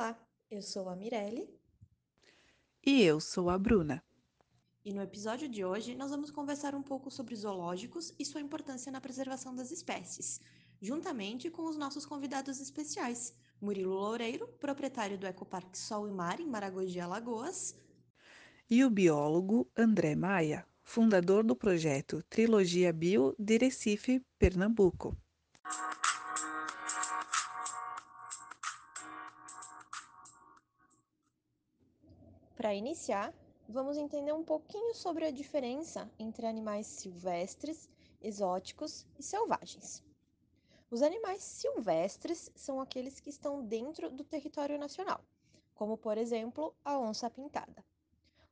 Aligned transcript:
Olá, 0.00 0.18
eu 0.50 0.62
sou 0.62 0.88
a 0.88 0.96
Mirelle. 0.96 1.46
E 2.82 3.02
eu 3.02 3.20
sou 3.20 3.50
a 3.50 3.58
Bruna. 3.58 4.02
E 4.82 4.94
no 4.94 5.02
episódio 5.02 5.46
de 5.46 5.62
hoje 5.62 5.94
nós 5.94 6.10
vamos 6.10 6.30
conversar 6.30 6.74
um 6.74 6.82
pouco 6.82 7.10
sobre 7.10 7.36
zoológicos 7.36 8.10
e 8.18 8.24
sua 8.24 8.40
importância 8.40 8.90
na 8.90 8.98
preservação 8.98 9.54
das 9.54 9.70
espécies, 9.70 10.40
juntamente 10.80 11.50
com 11.50 11.64
os 11.68 11.76
nossos 11.76 12.06
convidados 12.06 12.62
especiais, 12.62 13.34
Murilo 13.60 13.92
Loureiro, 13.92 14.48
proprietário 14.58 15.18
do 15.18 15.26
Ecoparque 15.26 15.76
Sol 15.76 16.08
e 16.08 16.10
Mar 16.10 16.40
em 16.40 16.46
Maragogi, 16.46 16.98
Alagoas, 16.98 17.76
e 18.70 18.82
o 18.82 18.88
biólogo 18.88 19.70
André 19.76 20.16
Maia, 20.16 20.66
fundador 20.82 21.44
do 21.44 21.54
projeto 21.54 22.22
Trilogia 22.22 22.90
Bio 22.90 23.36
de 23.38 23.58
Recife, 23.58 24.24
Pernambuco. 24.38 25.14
Para 32.70 32.76
iniciar, 32.76 33.34
vamos 33.68 33.96
entender 33.96 34.32
um 34.32 34.44
pouquinho 34.44 34.94
sobre 34.94 35.24
a 35.24 35.32
diferença 35.32 36.08
entre 36.16 36.46
animais 36.46 36.86
silvestres, 36.86 37.90
exóticos 38.22 39.04
e 39.18 39.24
selvagens. 39.24 40.04
Os 40.88 41.02
animais 41.02 41.42
silvestres 41.42 42.48
são 42.54 42.80
aqueles 42.80 43.18
que 43.18 43.28
estão 43.28 43.60
dentro 43.60 44.08
do 44.08 44.22
território 44.22 44.78
nacional, 44.78 45.20
como 45.74 45.98
por 45.98 46.16
exemplo 46.16 46.72
a 46.84 46.96
onça 46.96 47.28
pintada. 47.28 47.84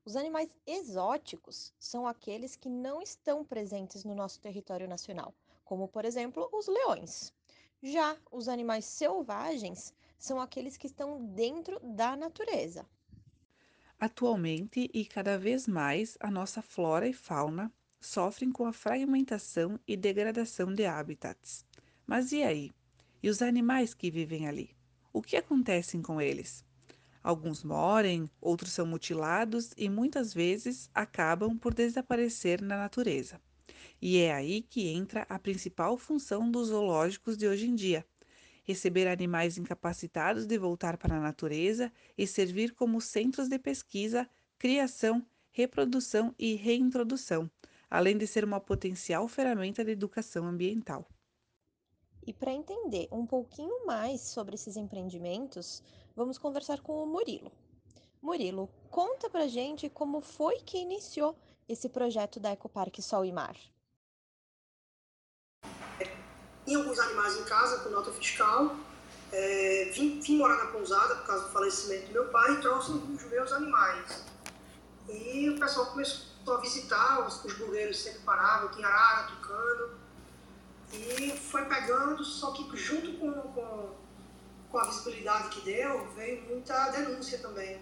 Os 0.04 0.16
animais 0.16 0.50
exóticos 0.66 1.72
são 1.78 2.04
aqueles 2.04 2.56
que 2.56 2.68
não 2.68 3.00
estão 3.00 3.44
presentes 3.44 4.02
no 4.02 4.16
nosso 4.16 4.40
território 4.40 4.88
nacional, 4.88 5.32
como 5.64 5.86
por 5.86 6.04
exemplo 6.04 6.48
os 6.52 6.66
leões. 6.66 7.32
Já 7.80 8.16
os 8.32 8.48
animais 8.48 8.84
selvagens 8.84 9.94
são 10.18 10.40
aqueles 10.40 10.76
que 10.76 10.88
estão 10.88 11.24
dentro 11.24 11.78
da 11.78 12.16
natureza, 12.16 12.84
Atualmente 14.00 14.88
e 14.94 15.04
cada 15.04 15.36
vez 15.36 15.66
mais, 15.66 16.16
a 16.20 16.30
nossa 16.30 16.62
flora 16.62 17.08
e 17.08 17.12
fauna 17.12 17.72
sofrem 18.00 18.52
com 18.52 18.64
a 18.64 18.72
fragmentação 18.72 19.80
e 19.88 19.96
degradação 19.96 20.72
de 20.72 20.86
habitats. 20.86 21.66
Mas 22.06 22.30
e 22.30 22.44
aí? 22.44 22.70
E 23.20 23.28
os 23.28 23.42
animais 23.42 23.94
que 23.94 24.08
vivem 24.08 24.46
ali? 24.46 24.70
O 25.12 25.20
que 25.20 25.36
acontece 25.36 25.98
com 25.98 26.20
eles? 26.20 26.64
Alguns 27.24 27.64
morrem, 27.64 28.30
outros 28.40 28.70
são 28.70 28.86
mutilados 28.86 29.72
e 29.76 29.90
muitas 29.90 30.32
vezes 30.32 30.88
acabam 30.94 31.58
por 31.58 31.74
desaparecer 31.74 32.62
na 32.62 32.78
natureza. 32.78 33.42
E 34.00 34.18
é 34.18 34.32
aí 34.32 34.62
que 34.62 34.86
entra 34.86 35.26
a 35.28 35.40
principal 35.40 35.98
função 35.98 36.48
dos 36.48 36.68
zoológicos 36.68 37.36
de 37.36 37.48
hoje 37.48 37.66
em 37.66 37.74
dia, 37.74 38.06
receber 38.68 39.08
animais 39.08 39.56
incapacitados 39.56 40.44
de 40.44 40.58
voltar 40.58 40.98
para 40.98 41.16
a 41.16 41.20
natureza 41.20 41.90
e 42.18 42.26
servir 42.26 42.74
como 42.74 43.00
centros 43.00 43.48
de 43.48 43.58
pesquisa, 43.58 44.28
criação, 44.58 45.24
reprodução 45.50 46.34
e 46.38 46.54
reintrodução, 46.54 47.50
além 47.88 48.18
de 48.18 48.26
ser 48.26 48.44
uma 48.44 48.60
potencial 48.60 49.26
ferramenta 49.26 49.82
de 49.82 49.92
educação 49.92 50.44
ambiental. 50.44 51.08
E 52.26 52.34
para 52.34 52.52
entender 52.52 53.08
um 53.10 53.24
pouquinho 53.24 53.86
mais 53.86 54.20
sobre 54.20 54.54
esses 54.54 54.76
empreendimentos, 54.76 55.82
vamos 56.14 56.36
conversar 56.36 56.82
com 56.82 57.02
o 57.02 57.06
Murilo. 57.06 57.50
Murilo, 58.20 58.68
conta 58.90 59.30
pra 59.30 59.46
gente 59.46 59.88
como 59.88 60.20
foi 60.20 60.56
que 60.56 60.76
iniciou 60.76 61.34
esse 61.66 61.88
projeto 61.88 62.38
da 62.38 62.52
Ecoparque 62.52 63.00
Sol 63.00 63.24
e 63.24 63.32
Mar 63.32 63.56
tinha 66.68 66.78
alguns 66.78 66.98
animais 66.98 67.34
em 67.38 67.44
casa 67.44 67.78
com 67.78 67.88
nota 67.88 68.12
fiscal. 68.12 68.76
É, 69.32 69.90
vim, 69.94 70.20
vim, 70.20 70.36
morar 70.36 70.56
na 70.56 70.66
pousada 70.66 71.16
por 71.16 71.26
causa 71.26 71.44
do 71.44 71.50
falecimento 71.50 72.08
do 72.08 72.12
meu 72.12 72.24
pai 72.26 72.52
e 72.52 72.60
trouxe 72.60 72.92
os 72.92 73.24
meus 73.24 73.52
animais. 73.52 74.24
E 75.08 75.48
o 75.48 75.58
pessoal 75.58 75.86
começou 75.86 76.26
a 76.46 76.60
visitar, 76.60 77.26
os, 77.26 77.42
os 77.44 77.54
burgueiros 77.54 77.98
sempre 77.98 78.20
paravam, 78.20 78.68
tinha 78.70 78.86
arara, 78.86 79.28
tucano. 79.28 79.90
E 80.92 81.36
foi 81.38 81.64
pegando, 81.64 82.22
só 82.24 82.52
que 82.52 82.76
junto 82.76 83.18
com, 83.18 83.32
com, 83.32 83.94
com 84.70 84.78
a 84.78 84.84
visibilidade 84.84 85.48
que 85.48 85.60
deu, 85.62 86.06
veio 86.14 86.42
muita 86.42 86.90
denúncia 86.90 87.38
também. 87.38 87.80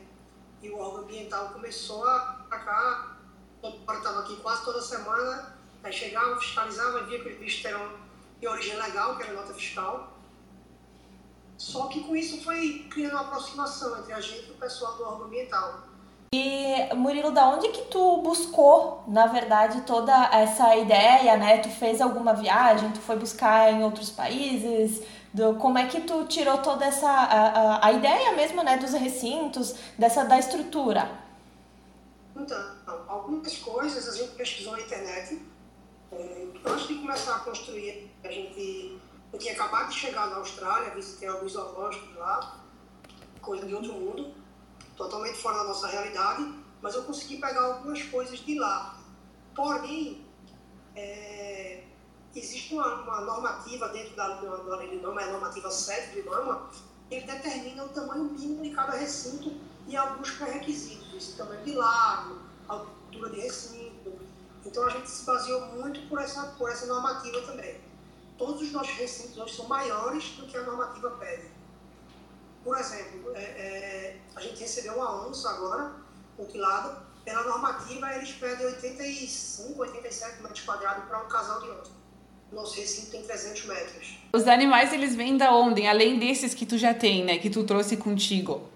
E 0.63 0.71
o 0.71 0.79
órgão 0.79 1.03
ambiental 1.03 1.51
começou 1.51 2.05
a 2.07 2.17
atacar. 2.47 3.17
O 3.63 3.69
estava 3.69 4.21
aqui 4.21 4.37
quase 4.37 4.65
toda 4.65 4.81
semana, 4.81 5.57
aí 5.83 5.93
chegava, 5.93 6.39
fiscalizava, 6.39 7.03
via 7.05 7.21
que 7.21 7.31
os 7.31 7.39
bichos 7.39 7.65
eram 7.65 8.06
de 8.41 8.47
origem 8.47 8.77
legal, 8.77 9.17
que 9.17 9.23
era 9.23 9.33
nota 9.33 9.55
fiscal. 9.55 10.13
Só 11.57 11.87
que 11.87 12.05
com 12.05 12.15
isso 12.15 12.43
foi 12.45 12.87
criando 12.91 13.13
uma 13.13 13.23
aproximação 13.23 13.99
entre 13.99 14.13
a 14.13 14.21
gente 14.21 14.49
e 14.49 14.53
o 14.53 14.57
pessoal 14.57 14.97
do 14.97 15.05
órgão 15.05 15.27
ambiental. 15.27 15.87
E 16.35 16.95
Murilo, 16.95 17.31
da 17.31 17.49
onde 17.49 17.69
que 17.69 17.83
tu 17.83 18.19
buscou, 18.19 19.03
na 19.07 19.27
verdade, 19.27 19.83
toda 19.83 20.13
essa 20.33 20.77
ideia, 20.77 21.37
né? 21.37 21.59
Tu 21.59 21.71
fez 21.71 22.01
alguma 22.01 22.35
viagem, 22.35 22.91
tu 22.93 23.01
foi 23.01 23.17
buscar 23.17 23.73
em 23.73 23.83
outros 23.83 24.11
países? 24.11 25.03
Do, 25.33 25.55
como 25.55 25.79
é 25.79 25.87
que 25.87 26.01
tu 26.03 26.25
tirou 26.27 26.59
toda 26.59 26.85
essa 26.85 27.09
a, 27.09 27.47
a, 27.47 27.87
a 27.87 27.93
ideia 27.93 28.33
mesmo, 28.33 28.63
né, 28.63 28.77
dos 28.77 28.93
recintos, 28.93 29.75
dessa 29.99 30.25
da 30.25 30.39
estrutura? 30.39 31.11
Então, 32.35 32.77
algumas 33.09 33.57
coisas 33.59 34.09
a 34.09 34.17
gente 34.17 34.33
pesquisou 34.33 34.73
na 34.73 34.81
internet 34.81 35.41
antes 36.13 36.89
de 36.89 36.95
começar 36.97 37.37
a 37.37 37.39
construir, 37.41 38.11
a 38.23 38.29
gente, 38.29 38.99
eu 39.33 39.39
tinha 39.39 39.55
acabado 39.55 39.89
de 39.89 39.95
chegar 39.95 40.29
na 40.29 40.37
Austrália, 40.37 40.95
visitei 40.95 41.29
alguns 41.29 41.53
zoológicos 41.53 42.17
lá, 42.17 42.61
coisa 43.41 43.67
de 43.67 43.75
outro 43.75 43.93
mundo, 43.93 44.35
totalmente 44.97 45.39
fora 45.39 45.59
da 45.59 45.65
nossa 45.65 45.87
realidade, 45.89 46.55
mas 46.81 46.95
eu 46.95 47.03
consegui 47.05 47.39
pegar 47.39 47.63
algumas 47.63 48.03
coisas 48.05 48.39
de 48.39 48.59
lá. 48.59 48.99
Porém, 49.55 50.25
é, 50.95 51.85
existe 52.35 52.75
uma, 52.75 53.03
uma, 53.03 53.21
normativa 53.23 53.89
dentro 53.89 54.15
da, 54.15 54.41
lei 54.77 54.91
de 54.91 54.97
norma, 54.97 55.23
é 55.23 55.25
a 55.25 55.33
normativa 55.33 55.71
7 55.71 56.15
de 56.15 56.23
norma, 56.23 56.71
que 57.09 57.21
determina 57.21 57.85
o 57.85 57.89
tamanho 57.89 58.25
mínimo 58.25 58.63
de 58.63 58.71
cada 58.71 58.93
recinto 58.93 59.53
e 59.87 59.97
alguns 59.97 60.31
pré-requisitos, 60.33 61.15
esse 61.15 61.37
tamanho 61.37 61.65
de 61.65 61.73
lago, 61.73 62.41
altura 62.69 63.31
de 63.31 63.41
recinto, 63.41 63.96
então 64.67 64.85
a 64.85 64.91
gente 64.91 65.09
se 65.09 65.25
baseou 65.25 65.61
muito 65.67 66.09
por 66.09 66.21
essa, 66.21 66.43
por 66.59 66.71
essa 66.71 66.87
normativa 66.87 67.41
também. 67.43 67.81
Todos 68.37 68.61
os 68.61 68.73
nossos 68.73 68.95
recintos 68.95 69.39
hoje 69.39 69.57
são 69.57 69.67
maiores 69.67 70.25
do 70.33 70.47
que 70.47 70.57
a 70.57 70.63
normativa 70.63 71.11
pede. 71.13 71.49
Por 72.63 72.77
exemplo, 72.77 73.33
é, 73.35 73.43
é, 73.43 74.17
a 74.35 74.41
gente 74.41 74.59
recebeu 74.61 74.95
uma 74.95 75.29
onça 75.29 75.49
agora, 75.49 75.95
mutilada, 76.37 77.07
pela 77.25 77.45
normativa 77.45 78.13
eles 78.15 78.33
pedem 78.33 78.67
85, 78.67 79.81
87 79.81 80.43
metros 80.43 80.61
quadrados 80.63 81.05
para 81.05 81.23
um 81.23 81.29
casal 81.29 81.61
de 81.61 81.71
onça. 81.71 81.91
Nosso 82.53 82.77
recinto 82.77 83.13
tem 83.13 83.23
300 83.23 83.65
metros. 83.67 84.19
Os 84.33 84.47
animais 84.47 84.93
eles 84.93 85.15
vêm 85.15 85.37
da 85.37 85.53
onde? 85.53 85.87
Além 85.87 86.19
desses 86.19 86.55
que 86.55 86.67
tu 86.67 86.77
já 86.77 86.93
tem, 86.93 87.25
né? 87.25 87.39
Que 87.39 87.51
tu 87.51 87.65
trouxe 87.65 87.97
contigo? 87.97 88.69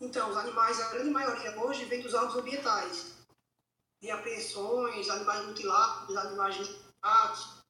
Então, 0.00 0.30
os 0.30 0.36
animais, 0.36 0.80
a 0.80 0.88
grande 0.90 1.10
maioria 1.10 1.60
hoje 1.60 1.84
vem 1.84 2.00
dos 2.00 2.14
órgãos 2.14 2.36
ambientais 2.36 3.19
de 4.00 4.10
apreensões, 4.10 5.08
animais 5.10 5.46
mutilados, 5.46 6.16
animais 6.16 6.56
mutilados, 6.56 7.60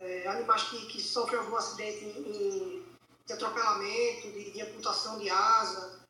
é, 0.00 0.28
animais 0.28 0.62
que, 0.64 0.86
que 0.86 1.00
sofrem 1.00 1.40
algum 1.40 1.56
acidente 1.56 2.04
em, 2.04 2.82
de 3.26 3.32
atropelamento, 3.32 4.30
de, 4.32 4.50
de 4.50 4.60
amputação 4.60 5.18
de 5.18 5.30
asa, 5.30 6.02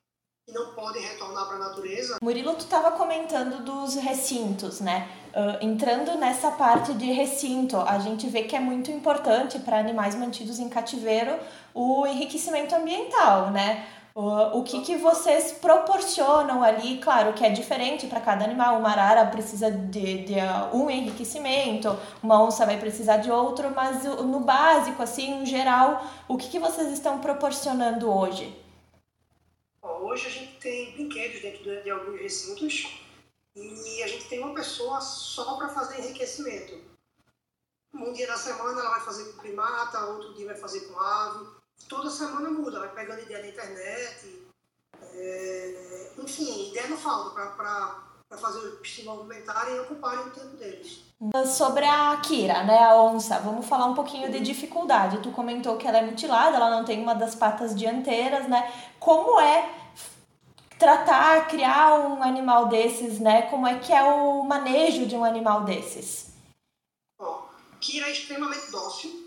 que 0.44 0.52
não 0.52 0.74
podem 0.74 1.02
retornar 1.02 1.46
para 1.46 1.56
a 1.56 1.68
natureza. 1.68 2.18
Murilo, 2.20 2.54
tu 2.54 2.64
estava 2.64 2.92
comentando 2.92 3.64
dos 3.64 3.94
recintos, 3.94 4.80
né? 4.80 5.08
Uh, 5.28 5.64
entrando 5.64 6.16
nessa 6.18 6.50
parte 6.50 6.92
de 6.94 7.06
recinto, 7.12 7.76
a 7.76 7.98
gente 8.00 8.28
vê 8.28 8.42
que 8.42 8.56
é 8.56 8.60
muito 8.60 8.90
importante 8.90 9.58
para 9.60 9.78
animais 9.78 10.16
mantidos 10.16 10.58
em 10.58 10.69
cativeiro 10.69 11.38
o 11.72 12.06
enriquecimento 12.06 12.75
ambiental, 12.75 13.50
né? 13.50 13.87
O, 14.14 14.62
que, 14.62 14.82
que 14.82 14.97
vocês 14.97 15.53
proporcionam 15.53 16.62
ali? 16.62 16.99
Claro 16.99 17.32
que 17.32 17.44
é 17.44 17.49
diferente 17.49 18.06
para 18.06 18.20
cada 18.20 18.44
animal. 18.44 18.79
Uma 18.79 18.91
arara 18.91 19.31
precisa 19.31 19.70
de, 19.70 20.25
de 20.25 20.35
um 20.73 20.91
enriquecimento, 20.91 21.88
uma 22.23 22.43
onça 22.43 22.67
vai 22.67 22.79
precisar 22.79 23.19
de 23.19 23.31
outro, 23.31 23.70
mas 23.75 24.05
no 24.05 24.41
básico, 24.41 25.03
assim, 25.03 25.43
em 25.43 25.47
geral, 25.47 26.06
o 26.29 26.37
que, 26.37 26.50
que 26.50 26.59
vocês 26.59 26.93
estão 26.93 27.20
proporcionando 27.20 28.12
hoje? 28.12 28.55
Hoje 29.82 30.26
a 30.26 30.31
gente 30.31 30.59
tem 30.59 30.93
brinquedos 30.93 31.41
dentro 31.41 31.64
de, 31.64 31.82
de 31.82 31.91
alguns 31.91 32.20
recintos 32.20 33.00
e 33.56 34.03
a 34.03 34.06
gente 34.06 34.29
tem 34.29 34.41
uma 34.41 34.55
pessoa 34.55 35.00
só 35.00 35.56
para 35.56 35.70
fazer 35.70 36.00
enriquecimento. 36.00 36.79
Um 37.94 38.12
dia 38.12 38.26
da 38.26 38.37
semana 38.37 38.79
ela 38.79 38.91
vai 38.91 39.00
fazer 39.00 39.32
com 39.32 39.38
primata, 39.38 40.05
outro 40.06 40.35
dia 40.35 40.47
vai 40.47 40.56
fazer 40.56 40.81
com 40.81 41.00
ave 41.00 41.62
toda 41.88 42.11
semana 42.11 42.50
muda, 42.50 42.81
vai 42.81 42.94
pegando 42.94 43.23
ideia 43.23 43.43
na 43.43 43.49
internet. 43.49 44.43
É, 45.14 46.12
enfim, 46.19 46.70
ideia 46.70 46.88
não 46.88 46.96
falta 46.96 47.31
para 47.31 48.12
para 48.32 48.40
fazer 48.40 48.61
os 48.61 48.90
se 48.90 49.02
movimentarem 49.02 49.76
e 49.76 49.81
ocuparem 49.81 50.26
o 50.26 50.31
tempo 50.31 50.56
deles. 50.56 51.02
Sobre 51.55 51.84
a 51.84 52.17
Kira, 52.17 52.64
né, 52.64 52.82
a 52.82 52.96
onça, 52.96 53.38
vamos 53.38 53.67
falar 53.67 53.84
um 53.84 53.94
pouquinho 53.94 54.32
de 54.32 54.40
dificuldade. 54.40 55.19
Tu 55.19 55.31
comentou 55.31 55.76
que 55.76 55.87
ela 55.87 55.99
é 55.99 56.02
mutilada, 56.02 56.56
ela 56.56 56.70
não 56.70 56.82
tem 56.82 57.00
uma 57.02 57.14
das 57.14 57.34
patas 57.34 57.75
dianteiras, 57.75 58.49
né? 58.49 58.73
Como 58.99 59.38
é 59.38 59.70
tratar, 60.78 61.46
criar 61.46 62.00
um 62.00 62.23
animal 62.23 62.69
desses, 62.69 63.20
né? 63.20 63.43
Como 63.43 63.67
é 63.67 63.78
que 63.78 63.93
é 63.93 64.02
o 64.02 64.43
manejo 64.44 65.05
de 65.05 65.14
um 65.14 65.25
animal 65.25 65.64
desses? 65.64 66.32
Ó, 67.20 67.43
Kira 67.81 68.08
é 68.08 68.12
extremamente 68.12 68.70
dócil. 68.70 69.21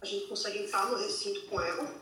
A 0.00 0.06
gente 0.06 0.26
consegue 0.26 0.58
entrar 0.60 0.86
no 0.86 0.96
recinto 0.96 1.46
com 1.46 1.60
ela, 1.60 1.94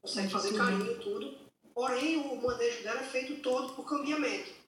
consegue 0.00 0.30
fazer 0.30 0.56
carinho 0.56 0.92
e 0.92 0.98
tudo. 0.98 1.38
Porém, 1.74 2.18
o 2.18 2.42
manejo 2.42 2.82
dela 2.82 3.00
é 3.00 3.04
feito 3.04 3.42
todo 3.42 3.74
por 3.74 3.84
cambiamento 3.86 4.62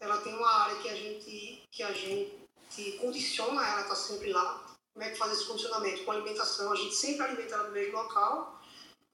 ela 0.00 0.20
tem 0.20 0.34
uma 0.34 0.48
área 0.48 0.76
que 0.80 0.88
a 0.88 0.94
gente, 0.94 1.62
que 1.70 1.82
a 1.82 1.92
gente 1.92 2.92
condiciona 3.00 3.66
ela, 3.66 3.82
está 3.82 3.94
sempre 3.94 4.32
lá. 4.32 4.64
Como 4.92 5.04
é 5.04 5.10
que 5.10 5.18
faz 5.18 5.32
esse 5.32 5.46
funcionamento? 5.46 6.04
Com 6.04 6.12
alimentação, 6.12 6.72
a 6.72 6.76
gente 6.76 6.94
sempre 6.94 7.22
alimenta 7.22 7.54
ela 7.54 7.64
no 7.64 7.72
mesmo 7.72 7.96
local 7.96 8.60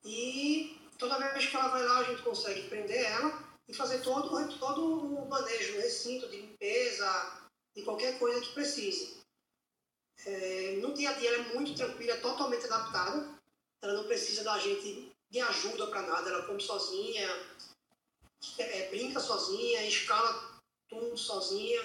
e 0.05 0.79
toda 0.99 1.19
vez 1.19 1.47
que 1.47 1.57
ela 1.57 1.69
vai 1.69 1.85
lá, 1.85 1.99
a 1.99 2.05
gente 2.05 2.23
consegue 2.23 2.69
prender 2.69 3.05
ela 3.05 3.43
e 3.69 3.75
fazer 3.75 4.03
todo, 4.03 4.59
todo 4.59 4.85
o 4.85 5.29
manejo, 5.29 5.75
o 5.75 5.81
recinto 5.81 6.29
de 6.29 6.39
limpeza, 6.39 7.49
de 7.77 7.83
qualquer 7.83 8.19
coisa 8.19 8.41
que 8.41 8.53
precise. 8.53 9.24
É, 10.26 10.79
no 10.81 10.94
dia 10.94 11.11
a 11.11 11.12
dia 11.15 11.29
ela 11.29 11.49
é 11.49 11.55
muito 11.55 11.75
tranquila, 11.75 12.12
é 12.12 12.17
totalmente 12.17 12.65
adaptada. 12.67 13.29
Ela 13.82 13.93
não 13.94 14.05
precisa 14.05 14.43
da 14.43 14.59
gente 14.59 15.12
de 15.31 15.41
ajuda 15.41 15.87
para 15.88 16.03
nada, 16.03 16.31
ela 16.31 16.47
come 16.47 16.61
sozinha, 16.61 17.29
é, 18.59 18.88
brinca 18.88 19.21
sozinha, 19.21 19.87
escala 19.87 20.61
tudo 20.88 21.17
sozinha. 21.17 21.82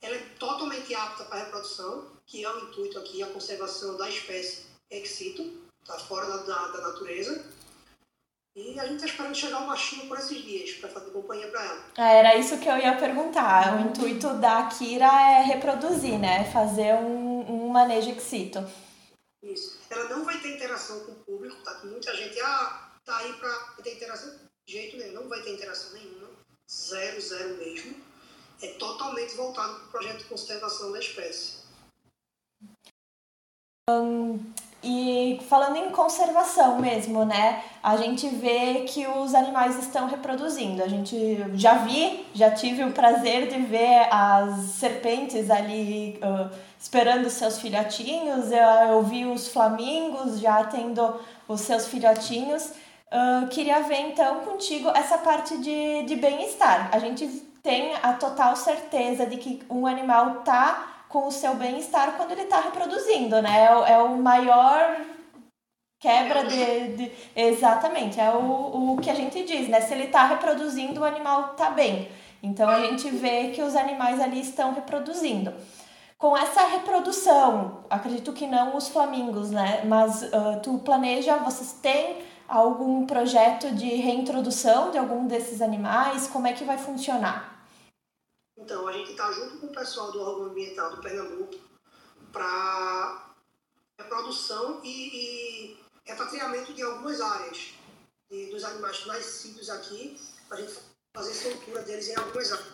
Ela 0.00 0.16
é 0.16 0.20
totalmente 0.38 0.94
apta 0.94 1.24
para 1.24 1.44
reprodução, 1.44 2.06
que 2.24 2.44
é 2.44 2.50
o 2.50 2.68
intuito 2.68 2.98
aqui, 2.98 3.22
a 3.22 3.26
conservação 3.26 3.96
da 3.96 4.08
espécie 4.08 4.66
excito, 4.90 5.60
está 5.82 5.98
fora 5.98 6.26
da, 6.26 6.36
da, 6.36 6.66
da, 6.68 6.80
natureza. 6.88 7.44
E 8.54 8.78
a 8.78 8.84
gente 8.84 8.96
está 8.96 9.06
esperando 9.06 9.34
chegar 9.34 9.60
o 9.60 9.66
machinho 9.66 10.08
por 10.08 10.18
esses 10.18 10.42
dias, 10.42 10.72
para 10.72 10.88
fazer 10.88 11.10
companhia 11.10 11.48
para 11.48 11.64
ela. 11.64 11.84
Ah, 11.96 12.12
era 12.12 12.36
isso 12.36 12.58
que 12.58 12.68
eu 12.68 12.76
ia 12.76 12.96
perguntar. 12.96 13.76
O 13.76 13.88
intuito 13.88 14.34
da 14.34 14.66
Kira 14.66 15.06
é 15.06 15.42
reproduzir, 15.42 16.18
né? 16.18 16.44
Fazer 16.52 16.94
um, 16.94 17.27
um 17.68 17.72
manejo 17.72 18.10
excito. 18.10 18.58
Isso. 19.42 19.78
Ela 19.90 20.08
não 20.08 20.24
vai 20.24 20.40
ter 20.40 20.56
interação 20.56 21.04
com 21.04 21.12
o 21.12 21.16
público, 21.16 21.62
tá? 21.62 21.74
Que 21.80 21.86
muita 21.86 22.16
gente, 22.16 22.40
ah, 22.40 22.92
tá 23.04 23.18
aí 23.18 23.32
para 23.34 23.82
ter 23.82 23.94
interação. 23.94 24.34
De 24.66 24.72
jeito 24.72 24.96
nenhum, 24.96 25.22
não 25.22 25.28
vai 25.28 25.42
ter 25.42 25.54
interação 25.54 25.92
nenhuma. 25.92 26.28
Zero, 26.70 27.20
zero 27.20 27.56
mesmo 27.58 28.08
é 28.60 28.68
totalmente 28.74 29.34
voltado 29.34 29.74
para 29.74 29.84
o 29.84 29.90
projeto 29.90 30.18
de 30.18 30.24
conservação 30.24 30.92
da 30.92 30.98
espécie. 30.98 31.58
E 34.82 35.40
falando 35.48 35.76
em 35.76 35.90
conservação 35.90 36.78
mesmo, 36.78 37.24
né? 37.24 37.62
A 37.82 37.96
gente 37.96 38.28
vê 38.28 38.84
que 38.86 39.06
os 39.06 39.34
animais 39.34 39.76
estão 39.78 40.06
reproduzindo. 40.06 40.82
A 40.82 40.88
gente 40.88 41.44
já 41.54 41.78
vi, 41.78 42.24
já 42.32 42.50
tive 42.50 42.84
o 42.84 42.92
prazer 42.92 43.48
de 43.48 43.58
ver 43.58 44.06
as 44.10 44.60
serpentes 44.70 45.50
ali 45.50 46.20
uh, 46.22 46.48
esperando 46.78 47.28
seus 47.28 47.58
filhotinhos. 47.58 48.52
Eu, 48.52 48.88
eu, 48.88 49.02
vi 49.02 49.26
os 49.26 49.48
flamingos 49.48 50.38
já 50.38 50.62
tendo 50.64 51.20
os 51.48 51.60
seus 51.62 51.88
filhotinhos. 51.88 52.72
Uh, 53.10 53.48
queria 53.48 53.80
ver 53.80 54.00
então 54.10 54.40
contigo 54.40 54.90
essa 54.94 55.18
parte 55.18 55.58
de, 55.58 56.02
de 56.04 56.14
bem-estar. 56.14 56.90
A 56.92 57.00
gente 57.00 57.26
tem 57.64 57.94
a 58.00 58.12
total 58.12 58.54
certeza 58.54 59.26
de 59.26 59.38
que 59.38 59.60
um 59.68 59.86
animal 59.86 60.36
tá 60.44 60.97
com 61.08 61.26
o 61.26 61.32
seu 61.32 61.54
bem-estar 61.54 62.16
quando 62.16 62.32
ele 62.32 62.42
está 62.42 62.60
reproduzindo, 62.60 63.40
né? 63.40 63.64
É, 63.64 63.92
é, 63.92 63.98
o 63.98 64.16
maior 64.16 65.00
quebra 65.98 66.44
de, 66.44 66.96
de, 66.96 67.12
exatamente 67.34 68.20
é 68.20 68.30
o, 68.30 68.92
o 68.92 68.98
que 69.00 69.10
a 69.10 69.14
gente 69.14 69.42
diz, 69.44 69.68
né? 69.68 69.80
Se 69.80 69.94
ele 69.94 70.04
está 70.04 70.26
reproduzindo, 70.26 71.00
o 71.00 71.04
animal 71.04 71.54
tá 71.54 71.70
bem. 71.70 72.08
Então 72.42 72.68
a 72.68 72.80
gente 72.80 73.10
vê 73.10 73.48
que 73.48 73.62
os 73.62 73.74
animais 73.74 74.20
ali 74.20 74.40
estão 74.40 74.74
reproduzindo. 74.74 75.52
Com 76.16 76.36
essa 76.36 76.66
reprodução, 76.66 77.84
acredito 77.88 78.32
que 78.32 78.46
não 78.46 78.76
os 78.76 78.88
flamingos, 78.88 79.50
né? 79.50 79.82
Mas 79.84 80.22
uh, 80.22 80.60
tu 80.62 80.78
planeja, 80.78 81.36
vocês 81.36 81.72
têm 81.72 82.18
algum 82.48 83.06
projeto 83.06 83.70
de 83.72 83.86
reintrodução 83.86 84.90
de 84.90 84.98
algum 84.98 85.26
desses 85.26 85.62
animais? 85.62 86.26
Como 86.26 86.46
é 86.46 86.52
que 86.52 86.64
vai 86.64 86.78
funcionar? 86.78 87.57
Então, 88.58 88.88
a 88.88 88.92
gente 88.92 89.12
está 89.12 89.30
junto 89.32 89.58
com 89.58 89.66
o 89.68 89.74
pessoal 89.74 90.10
do 90.10 90.20
órgão 90.20 90.46
ambiental 90.46 90.90
do 90.90 91.00
Pernambuco 91.00 91.54
para 92.32 93.32
a 93.98 94.04
produção 94.04 94.80
e, 94.84 94.88
e 94.90 95.78
repatriamento 96.04 96.74
de 96.74 96.82
algumas 96.82 97.20
áreas 97.20 97.74
de, 98.28 98.46
dos 98.46 98.64
animais 98.64 99.06
nascidos 99.06 99.70
aqui, 99.70 100.20
para 100.48 100.58
a 100.58 100.60
gente 100.60 100.76
fazer 101.14 101.34
soltura 101.34 101.82
deles 101.82 102.08
em 102.08 102.16
algumas 102.16 102.52
áreas. 102.52 102.68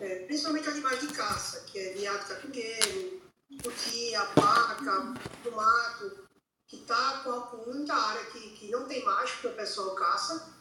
É, 0.00 0.24
principalmente 0.24 0.68
animais 0.68 1.00
de 1.00 1.08
caça, 1.08 1.60
que 1.66 1.78
é 1.78 1.92
viado 1.92 2.26
catungueiro, 2.26 3.22
cutia, 3.62 4.24
paca, 4.34 5.14
do 5.44 5.52
mato, 5.52 6.28
que 6.66 6.76
está 6.76 7.20
com, 7.20 7.40
com, 7.42 7.70
muita 7.70 7.94
área 7.94 8.24
que, 8.26 8.50
que 8.50 8.70
não 8.70 8.86
tem 8.86 9.04
mais, 9.04 9.30
porque 9.32 9.48
o 9.48 9.56
pessoal 9.56 9.94
caça. 9.94 10.54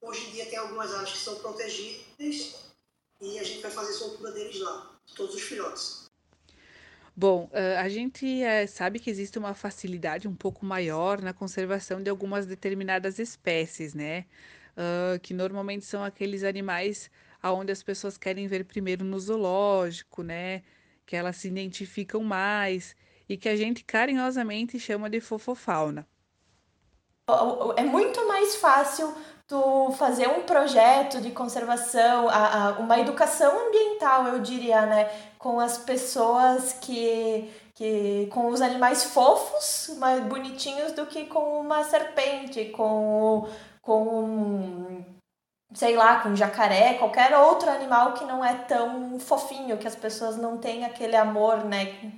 Hoje 0.00 0.28
em 0.28 0.30
dia 0.32 0.46
tem 0.46 0.58
algumas 0.58 0.92
áreas 0.92 1.12
que 1.12 1.18
são 1.18 1.36
protegidas 1.36 2.69
e 3.20 3.38
a 3.38 3.44
gente 3.44 3.62
vai 3.62 3.70
fazer 3.70 3.92
soltura 3.92 4.32
deles 4.32 4.60
lá, 4.60 4.98
todos 5.14 5.34
os 5.34 5.42
filhotes. 5.42 6.10
Bom, 7.16 7.50
a 7.78 7.88
gente 7.88 8.42
eh, 8.42 8.66
sabe 8.66 8.98
que 8.98 9.10
existe 9.10 9.38
uma 9.38 9.52
facilidade 9.52 10.26
um 10.26 10.34
pouco 10.34 10.64
maior 10.64 11.20
na 11.20 11.34
conservação 11.34 12.02
de 12.02 12.08
algumas 12.08 12.46
determinadas 12.46 13.18
espécies, 13.18 13.92
né? 13.92 14.24
que 15.20 15.34
normalmente 15.34 15.84
são 15.84 16.02
aqueles 16.02 16.42
animais 16.42 17.10
aonde 17.42 17.72
as 17.72 17.82
pessoas 17.82 18.16
querem 18.16 18.46
ver 18.46 18.64
primeiro 18.64 19.04
no 19.04 19.18
zoológico, 19.18 20.22
né? 20.22 20.62
Que 21.06 21.16
elas 21.16 21.36
se 21.36 21.48
identificam 21.48 22.22
mais 22.22 22.94
e 23.28 23.36
que 23.36 23.48
a 23.48 23.56
gente 23.56 23.84
carinhosamente 23.84 24.78
chama 24.78 25.08
de 25.08 25.20
fofofauna. 25.20 26.06
É 27.76 27.84
muito 27.84 28.26
mais 28.26 28.56
fácil 28.56 29.14
tu 29.50 29.90
fazer 29.98 30.28
um 30.28 30.42
projeto 30.44 31.20
de 31.20 31.32
conservação, 31.32 32.28
a, 32.28 32.68
a, 32.68 32.70
uma 32.78 33.00
educação 33.00 33.66
ambiental, 33.66 34.28
eu 34.28 34.38
diria, 34.38 34.86
né, 34.86 35.06
com 35.36 35.58
as 35.58 35.76
pessoas 35.76 36.72
que, 36.74 37.52
que 37.74 38.28
com 38.32 38.46
os 38.46 38.60
animais 38.60 39.02
fofos, 39.02 39.96
mais 39.98 40.22
bonitinhos 40.22 40.92
do 40.92 41.04
que 41.04 41.24
com 41.26 41.60
uma 41.60 41.82
serpente, 41.82 42.66
com 42.66 43.48
com 43.82 45.04
sei 45.74 45.96
lá, 45.96 46.20
com 46.20 46.36
jacaré, 46.36 46.94
qualquer 46.94 47.36
outro 47.36 47.68
animal 47.70 48.14
que 48.14 48.24
não 48.24 48.44
é 48.44 48.54
tão 48.54 49.18
fofinho, 49.18 49.78
que 49.78 49.86
as 49.86 49.96
pessoas 49.96 50.36
não 50.36 50.58
têm 50.58 50.84
aquele 50.84 51.16
amor, 51.16 51.64
né, 51.64 52.12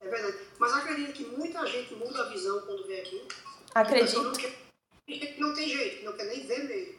é 0.00 0.08
verdade. 0.08 0.38
Mas 0.58 0.72
acredito 0.72 1.12
que 1.12 1.24
muita 1.24 1.66
gente 1.66 1.94
muda 1.96 2.22
a 2.22 2.28
visão 2.30 2.60
quando 2.60 2.86
vem 2.86 3.00
aqui. 3.00 3.28
Acredito. 3.74 4.65
Não, 5.08 5.18
quer, 5.18 5.38
não 5.38 5.54
tem 5.54 5.68
jeito, 5.68 6.04
não 6.04 6.12
quer 6.12 6.24
nem 6.24 6.46
ver 6.46 6.64
mesmo. 6.64 6.94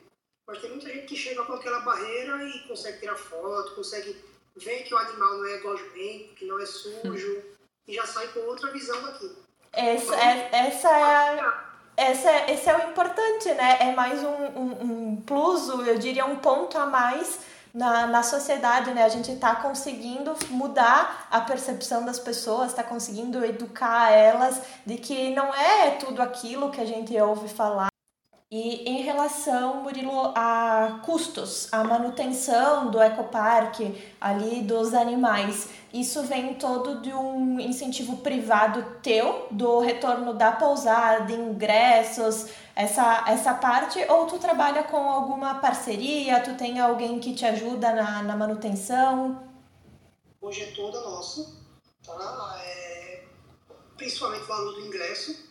Mas 0.47 0.61
tem 0.61 0.69
muita 0.69 0.87
gente 0.87 1.07
que 1.07 1.15
chega 1.15 1.43
com 1.43 1.53
aquela 1.53 1.81
barreira 1.81 2.41
e 2.43 2.59
consegue 2.67 2.99
tirar 2.99 3.17
foto, 3.17 3.75
consegue 3.75 4.15
ver 4.55 4.83
que 4.83 4.93
o 4.93 4.97
animal 4.97 5.37
não 5.37 5.45
é 5.45 5.57
gosmento, 5.57 6.33
que 6.35 6.45
não 6.45 6.59
é 6.59 6.65
sujo, 6.65 7.43
e 7.87 7.93
já 7.93 8.05
sai 8.05 8.27
com 8.29 8.39
outra 8.41 8.71
visão 8.71 9.01
daqui. 9.03 9.35
Essa, 9.73 10.15
é, 10.15 10.49
essa 10.53 10.89
é 10.89 11.39
a, 11.41 11.67
essa, 11.97 12.51
esse 12.51 12.69
é 12.69 12.77
o 12.77 12.89
importante, 12.89 13.49
né? 13.53 13.77
É 13.81 13.91
mais 13.93 14.23
um, 14.23 14.27
um, 14.27 14.81
um 14.81 15.21
plus, 15.21 15.67
eu 15.67 15.97
diria 15.97 16.25
um 16.25 16.37
ponto 16.37 16.77
a 16.77 16.85
mais 16.85 17.39
na, 17.73 18.07
na 18.07 18.23
sociedade, 18.23 18.91
né? 18.91 19.03
A 19.03 19.09
gente 19.09 19.31
está 19.31 19.55
conseguindo 19.55 20.33
mudar 20.49 21.27
a 21.29 21.41
percepção 21.41 22.05
das 22.05 22.19
pessoas, 22.19 22.69
está 22.69 22.83
conseguindo 22.83 23.43
educar 23.43 24.11
elas 24.11 24.61
de 24.85 24.97
que 24.97 25.35
não 25.35 25.53
é 25.53 25.91
tudo 25.91 26.21
aquilo 26.21 26.71
que 26.71 26.81
a 26.81 26.85
gente 26.85 27.15
ouve 27.19 27.47
falar. 27.49 27.89
E 28.49 28.89
em 28.89 29.01
relação, 29.01 29.83
Murilo, 29.83 30.31
a 30.33 31.01
custos, 31.03 31.67
a 31.69 31.83
manutenção 31.83 32.89
do 32.89 33.01
ecoparque 33.01 34.01
ali 34.21 34.61
dos 34.61 34.93
animais, 34.93 35.67
isso 35.93 36.23
vem 36.23 36.53
todo 36.53 37.01
de 37.01 37.11
um 37.13 37.59
incentivo 37.59 38.17
privado 38.17 39.01
teu, 39.03 39.47
do 39.51 39.79
retorno 39.79 40.33
da 40.33 40.53
pousada, 40.53 41.33
ingressos, 41.33 42.47
essa, 42.73 43.25
essa 43.27 43.53
parte, 43.53 43.99
ou 44.07 44.25
tu 44.27 44.39
trabalha 44.39 44.83
com 44.83 45.11
alguma 45.11 45.55
parceria, 45.55 46.39
tu 46.39 46.55
tem 46.55 46.79
alguém 46.79 47.19
que 47.19 47.33
te 47.33 47.45
ajuda 47.45 47.91
na, 47.91 48.23
na 48.23 48.37
manutenção? 48.37 49.43
Hoje 50.39 50.63
é 50.63 50.71
toda 50.71 51.01
nossa, 51.01 51.53
tá? 52.01 52.61
É, 52.63 53.23
principalmente 53.97 54.43
o 54.43 54.47
valor 54.47 54.73
do 54.75 54.87
ingresso, 54.87 55.46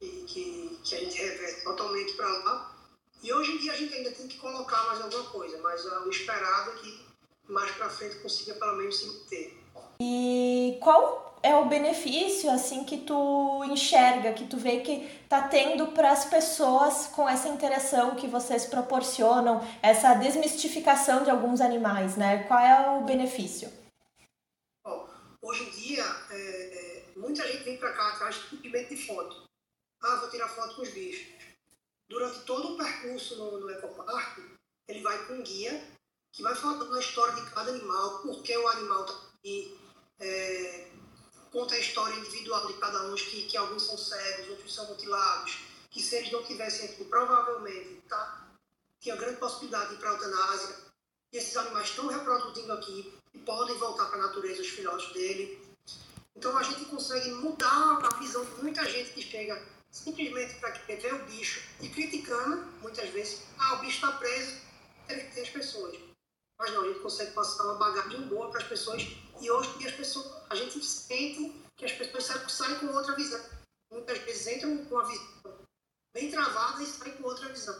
que, 0.00 0.24
que, 0.26 0.80
que 0.82 0.94
a 0.94 0.98
gente 0.98 1.18
reverte 1.18 1.62
totalmente 1.62 2.12
para 2.14 2.28
lá. 2.28 2.76
E 3.22 3.32
hoje 3.32 3.52
em 3.52 3.58
dia 3.58 3.72
a 3.72 3.76
gente 3.76 3.94
ainda 3.94 4.10
tem 4.10 4.28
que 4.28 4.38
colocar 4.38 4.86
mais 4.86 5.00
alguma 5.00 5.24
coisa, 5.24 5.58
mas 5.58 5.84
uh, 5.84 6.04
o 6.06 6.10
esperado 6.10 6.70
é 6.70 6.74
que 6.74 7.06
mais 7.48 7.70
para 7.72 7.88
frente 7.88 8.16
consiga 8.16 8.54
pelo 8.54 8.76
menos 8.76 8.98
se 8.98 9.06
manter. 9.06 9.56
E 10.00 10.78
qual 10.80 11.26
é 11.42 11.54
o 11.54 11.66
benefício 11.66 12.50
assim 12.50 12.84
que 12.84 12.98
tu 12.98 13.64
enxerga, 13.64 14.32
que 14.32 14.46
tu 14.46 14.56
vê 14.56 14.80
que 14.80 15.08
tá 15.28 15.42
tendo 15.48 15.88
para 15.88 16.10
as 16.10 16.24
pessoas 16.24 17.06
com 17.08 17.28
essa 17.28 17.48
interação 17.48 18.16
que 18.16 18.26
vocês 18.26 18.66
proporcionam, 18.66 19.60
essa 19.82 20.14
desmistificação 20.14 21.22
de 21.22 21.30
alguns 21.30 21.60
animais, 21.60 22.16
né? 22.16 22.44
Qual 22.44 22.58
é 22.58 22.90
o 22.90 23.04
benefício? 23.04 23.72
Bom, 24.84 25.08
hoje 25.42 25.64
em 25.64 25.70
dia, 25.70 26.04
é, 26.30 26.36
é, 26.36 27.04
muita 27.16 27.46
gente 27.46 27.64
vem 27.64 27.78
para 27.78 27.92
cá 27.92 28.08
atrás 28.08 28.36
simplesmente 28.50 28.94
de 28.94 29.06
foto. 29.06 29.45
Ah, 30.02 30.16
vou 30.16 30.30
tirar 30.30 30.48
foto 30.48 30.76
com 30.76 30.82
os 30.82 30.90
bichos. 30.90 31.26
Durante 32.08 32.40
todo 32.40 32.74
o 32.74 32.76
percurso 32.76 33.36
no, 33.36 33.60
no 33.60 33.70
ecoparque, 33.70 34.42
ele 34.88 35.02
vai 35.02 35.26
com 35.26 35.34
um 35.34 35.42
guia 35.42 35.96
que 36.32 36.42
vai 36.42 36.54
falando 36.54 36.94
a 36.94 37.00
história 37.00 37.34
de 37.34 37.50
cada 37.50 37.70
animal, 37.70 38.18
por 38.18 38.42
que 38.42 38.56
o 38.56 38.68
animal 38.68 39.06
está 39.06 39.14
aqui, 39.14 39.78
é, 40.20 40.88
conta 41.50 41.74
a 41.74 41.78
história 41.78 42.14
individual 42.14 42.66
de 42.66 42.74
cada 42.74 43.04
um, 43.04 43.14
que, 43.14 43.46
que 43.46 43.56
alguns 43.56 43.84
são 43.84 43.96
cegos, 43.96 44.50
outros 44.50 44.74
são 44.74 44.86
mutilados, 44.86 45.58
que 45.90 46.02
se 46.02 46.14
eles 46.14 46.30
não 46.30 46.44
tivessem 46.44 46.90
aqui, 46.90 47.04
provavelmente 47.06 48.02
tá, 48.06 48.46
tinha 49.00 49.16
grande 49.16 49.38
possibilidade 49.38 49.88
de 49.88 49.94
ir 49.94 49.98
para 49.98 50.10
a 50.10 50.12
eutanásia. 50.12 50.76
E 51.32 51.38
esses 51.38 51.56
animais 51.56 51.88
estão 51.88 52.06
reproduzindo 52.06 52.72
aqui 52.74 53.14
e 53.32 53.38
podem 53.38 53.76
voltar 53.78 54.06
para 54.06 54.18
a 54.18 54.26
natureza, 54.26 54.60
os 54.60 54.68
filhotes 54.68 55.12
dele. 55.14 55.58
Então 56.36 56.56
a 56.56 56.62
gente 56.62 56.84
consegue 56.84 57.30
mudar 57.30 57.98
a 58.04 58.18
visão 58.18 58.44
de 58.44 58.62
muita 58.62 58.84
gente 58.84 59.12
que 59.12 59.22
chega 59.22 59.60
simplesmente 59.96 60.54
para 60.60 60.72
ver 60.72 61.14
o 61.14 61.24
bicho 61.24 61.62
e 61.80 61.88
criticando, 61.88 62.64
muitas 62.82 63.08
vezes, 63.10 63.42
ah, 63.58 63.74
o 63.74 63.78
bicho 63.78 63.96
está 63.96 64.12
preso, 64.12 64.60
deve 65.08 65.30
ter 65.30 65.42
as 65.42 65.48
pessoas. 65.48 65.98
Mas 66.58 66.72
não, 66.72 66.84
a 66.84 66.88
gente 66.88 67.00
consegue 67.00 67.32
passar 67.32 67.64
uma 67.64 67.74
bagagem 67.74 68.28
boa 68.28 68.50
para 68.50 68.60
as 68.60 68.68
pessoas 68.68 69.02
e 69.40 69.50
hoje 69.50 69.86
as 69.86 69.94
pessoas, 69.94 70.26
a 70.50 70.54
gente 70.54 70.84
sente 70.84 71.52
que 71.76 71.84
as 71.84 71.92
pessoas 71.92 72.24
saem, 72.24 72.48
saem 72.48 72.78
com 72.78 72.86
outra 72.88 73.14
visão. 73.14 73.42
Muitas 73.90 74.18
vezes 74.18 74.46
entram 74.46 74.84
com 74.84 74.94
uma 74.94 75.06
visão 75.06 75.58
bem 76.12 76.30
travada 76.30 76.82
e 76.82 76.86
saem 76.86 77.16
com 77.16 77.24
outra 77.24 77.48
visão. 77.48 77.76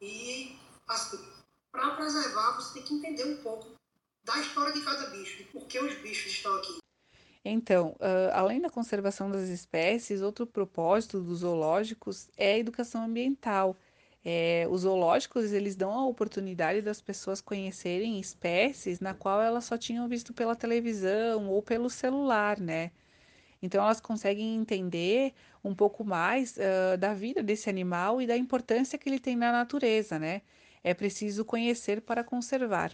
E, 0.00 0.58
assim, 0.88 1.18
para 1.72 1.96
preservar, 1.96 2.56
você 2.56 2.74
tem 2.74 2.82
que 2.82 2.94
entender 2.94 3.24
um 3.24 3.42
pouco 3.42 3.74
da 4.24 4.38
história 4.38 4.72
de 4.72 4.82
cada 4.82 5.10
bicho, 5.10 5.36
de 5.36 5.44
por 5.44 5.66
que 5.66 5.78
os 5.78 5.94
bichos 5.98 6.32
estão 6.32 6.54
aqui. 6.56 6.83
Então, 7.44 7.90
uh, 8.00 8.32
além 8.32 8.60
da 8.60 8.70
conservação 8.70 9.30
das 9.30 9.48
espécies, 9.48 10.22
outro 10.22 10.46
propósito 10.46 11.20
dos 11.20 11.40
zoológicos 11.40 12.30
é 12.38 12.54
a 12.54 12.58
educação 12.58 13.04
ambiental. 13.04 13.76
É, 14.24 14.66
os 14.70 14.80
zoológicos 14.80 15.52
eles 15.52 15.76
dão 15.76 15.92
a 15.92 16.06
oportunidade 16.06 16.80
das 16.80 17.02
pessoas 17.02 17.42
conhecerem 17.42 18.18
espécies 18.18 18.98
na 18.98 19.12
qual 19.12 19.42
elas 19.42 19.66
só 19.66 19.76
tinham 19.76 20.08
visto 20.08 20.32
pela 20.32 20.56
televisão 20.56 21.50
ou 21.50 21.62
pelo 21.62 21.90
celular, 21.90 22.58
né? 22.58 22.90
Então 23.60 23.84
elas 23.84 24.00
conseguem 24.00 24.56
entender 24.56 25.34
um 25.62 25.74
pouco 25.74 26.02
mais 26.04 26.56
uh, 26.56 26.96
da 26.98 27.12
vida 27.12 27.42
desse 27.42 27.68
animal 27.68 28.22
e 28.22 28.26
da 28.26 28.36
importância 28.36 28.98
que 28.98 29.06
ele 29.08 29.18
tem 29.18 29.36
na 29.36 29.52
natureza, 29.52 30.18
né? 30.18 30.40
É 30.82 30.94
preciso 30.94 31.44
conhecer 31.44 32.00
para 32.00 32.24
conservar. 32.24 32.92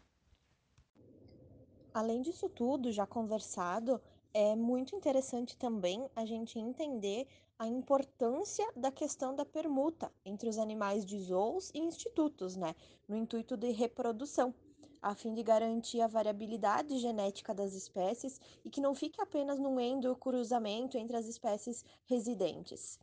Além 1.95 2.23
disso 2.23 2.49
tudo, 2.49 2.91
já 2.93 3.07
conversado, 3.07 4.01
é 4.33 4.55
muito 4.55 4.95
interessante 4.95 5.57
também 5.57 6.09
a 6.15 6.25
gente 6.25 6.59
entender 6.59 7.27
a 7.59 7.67
importância 7.67 8.67
da 8.75 8.91
questão 8.91 9.35
da 9.35 9.45
permuta 9.45 10.11
entre 10.25 10.49
os 10.49 10.59
animais 10.59 11.05
de 11.05 11.21
zoos 11.21 11.71
e 11.75 11.79
institutos, 11.79 12.57
né, 12.57 12.75
no 13.07 13.17
intuito 13.17 13.57
de 13.57 13.71
reprodução, 13.71 14.55
a 15.03 15.15
fim 15.15 15.35
de 15.35 15.43
garantir 15.43 16.01
a 16.01 16.07
variabilidade 16.07 16.99
genética 16.99 17.55
das 17.55 17.75
espécies 17.75 18.41
e 18.65 18.71
que 18.71 18.81
não 18.81 18.95
fique 18.95 19.21
apenas 19.21 19.59
num 19.59 19.79
endocruzamento 19.81 20.97
entre 20.97 21.17
as 21.17 21.27
espécies 21.27 21.85
residentes. 22.07 22.99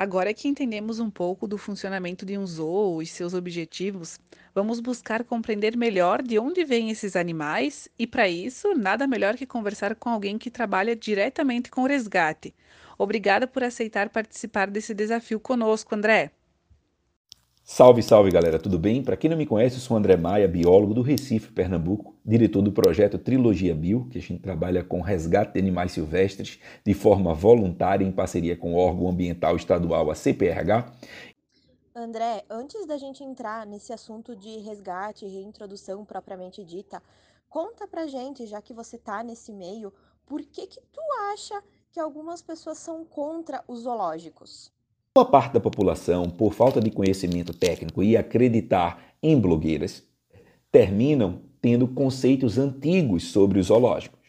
Agora 0.00 0.32
que 0.32 0.48
entendemos 0.48 0.98
um 0.98 1.10
pouco 1.10 1.46
do 1.46 1.58
funcionamento 1.58 2.24
de 2.24 2.38
um 2.38 2.46
zoo 2.46 3.02
e 3.02 3.06
seus 3.06 3.34
objetivos, 3.34 4.18
vamos 4.54 4.80
buscar 4.80 5.22
compreender 5.22 5.76
melhor 5.76 6.22
de 6.22 6.38
onde 6.38 6.64
vêm 6.64 6.88
esses 6.88 7.14
animais 7.14 7.86
e, 7.98 8.06
para 8.06 8.26
isso, 8.26 8.72
nada 8.72 9.06
melhor 9.06 9.36
que 9.36 9.44
conversar 9.44 9.94
com 9.94 10.08
alguém 10.08 10.38
que 10.38 10.50
trabalha 10.50 10.96
diretamente 10.96 11.70
com 11.70 11.82
o 11.82 11.86
resgate. 11.86 12.54
Obrigada 12.96 13.46
por 13.46 13.62
aceitar 13.62 14.08
participar 14.08 14.70
desse 14.70 14.94
desafio 14.94 15.38
conosco, 15.38 15.94
André. 15.94 16.32
Salve, 17.72 18.02
salve 18.02 18.32
galera, 18.32 18.58
tudo 18.58 18.80
bem? 18.80 19.00
Para 19.00 19.16
quem 19.16 19.30
não 19.30 19.36
me 19.36 19.46
conhece, 19.46 19.76
eu 19.76 19.80
sou 19.80 19.96
André 19.96 20.16
Maia, 20.16 20.48
biólogo 20.48 20.92
do 20.92 21.02
Recife, 21.02 21.52
Pernambuco, 21.52 22.16
diretor 22.24 22.62
do 22.62 22.72
projeto 22.72 23.16
Trilogia 23.16 23.72
Bio, 23.76 24.08
que 24.10 24.18
a 24.18 24.20
gente 24.20 24.42
trabalha 24.42 24.82
com 24.82 25.00
resgate 25.00 25.52
de 25.52 25.60
animais 25.60 25.92
silvestres 25.92 26.58
de 26.84 26.92
forma 26.92 27.32
voluntária 27.32 28.04
em 28.04 28.10
parceria 28.10 28.56
com 28.56 28.74
o 28.74 28.76
órgão 28.76 29.08
ambiental 29.08 29.54
estadual, 29.54 30.10
a 30.10 30.16
CPRH. 30.16 30.92
André, 31.94 32.44
antes 32.50 32.84
da 32.86 32.98
gente 32.98 33.22
entrar 33.22 33.64
nesse 33.64 33.92
assunto 33.92 34.34
de 34.34 34.58
resgate 34.58 35.24
e 35.24 35.28
reintrodução 35.28 36.04
propriamente 36.04 36.64
dita, 36.64 37.00
conta 37.48 37.86
pra 37.86 38.08
gente, 38.08 38.46
já 38.46 38.60
que 38.60 38.74
você 38.74 38.98
tá 38.98 39.22
nesse 39.22 39.52
meio, 39.52 39.92
por 40.26 40.42
que 40.42 40.66
que 40.66 40.80
tu 40.92 41.00
acha 41.32 41.62
que 41.92 42.00
algumas 42.00 42.42
pessoas 42.42 42.78
são 42.78 43.04
contra 43.04 43.62
os 43.68 43.82
zoológicos? 43.82 44.72
Boa 45.12 45.26
parte 45.26 45.54
da 45.54 45.58
população, 45.58 46.30
por 46.30 46.54
falta 46.54 46.80
de 46.80 46.88
conhecimento 46.88 47.52
técnico 47.52 48.00
e 48.00 48.16
acreditar 48.16 49.02
em 49.20 49.36
blogueiras, 49.40 50.04
terminam 50.70 51.40
tendo 51.60 51.88
conceitos 51.88 52.58
antigos 52.58 53.24
sobre 53.24 53.58
os 53.58 53.66
zoológicos, 53.66 54.20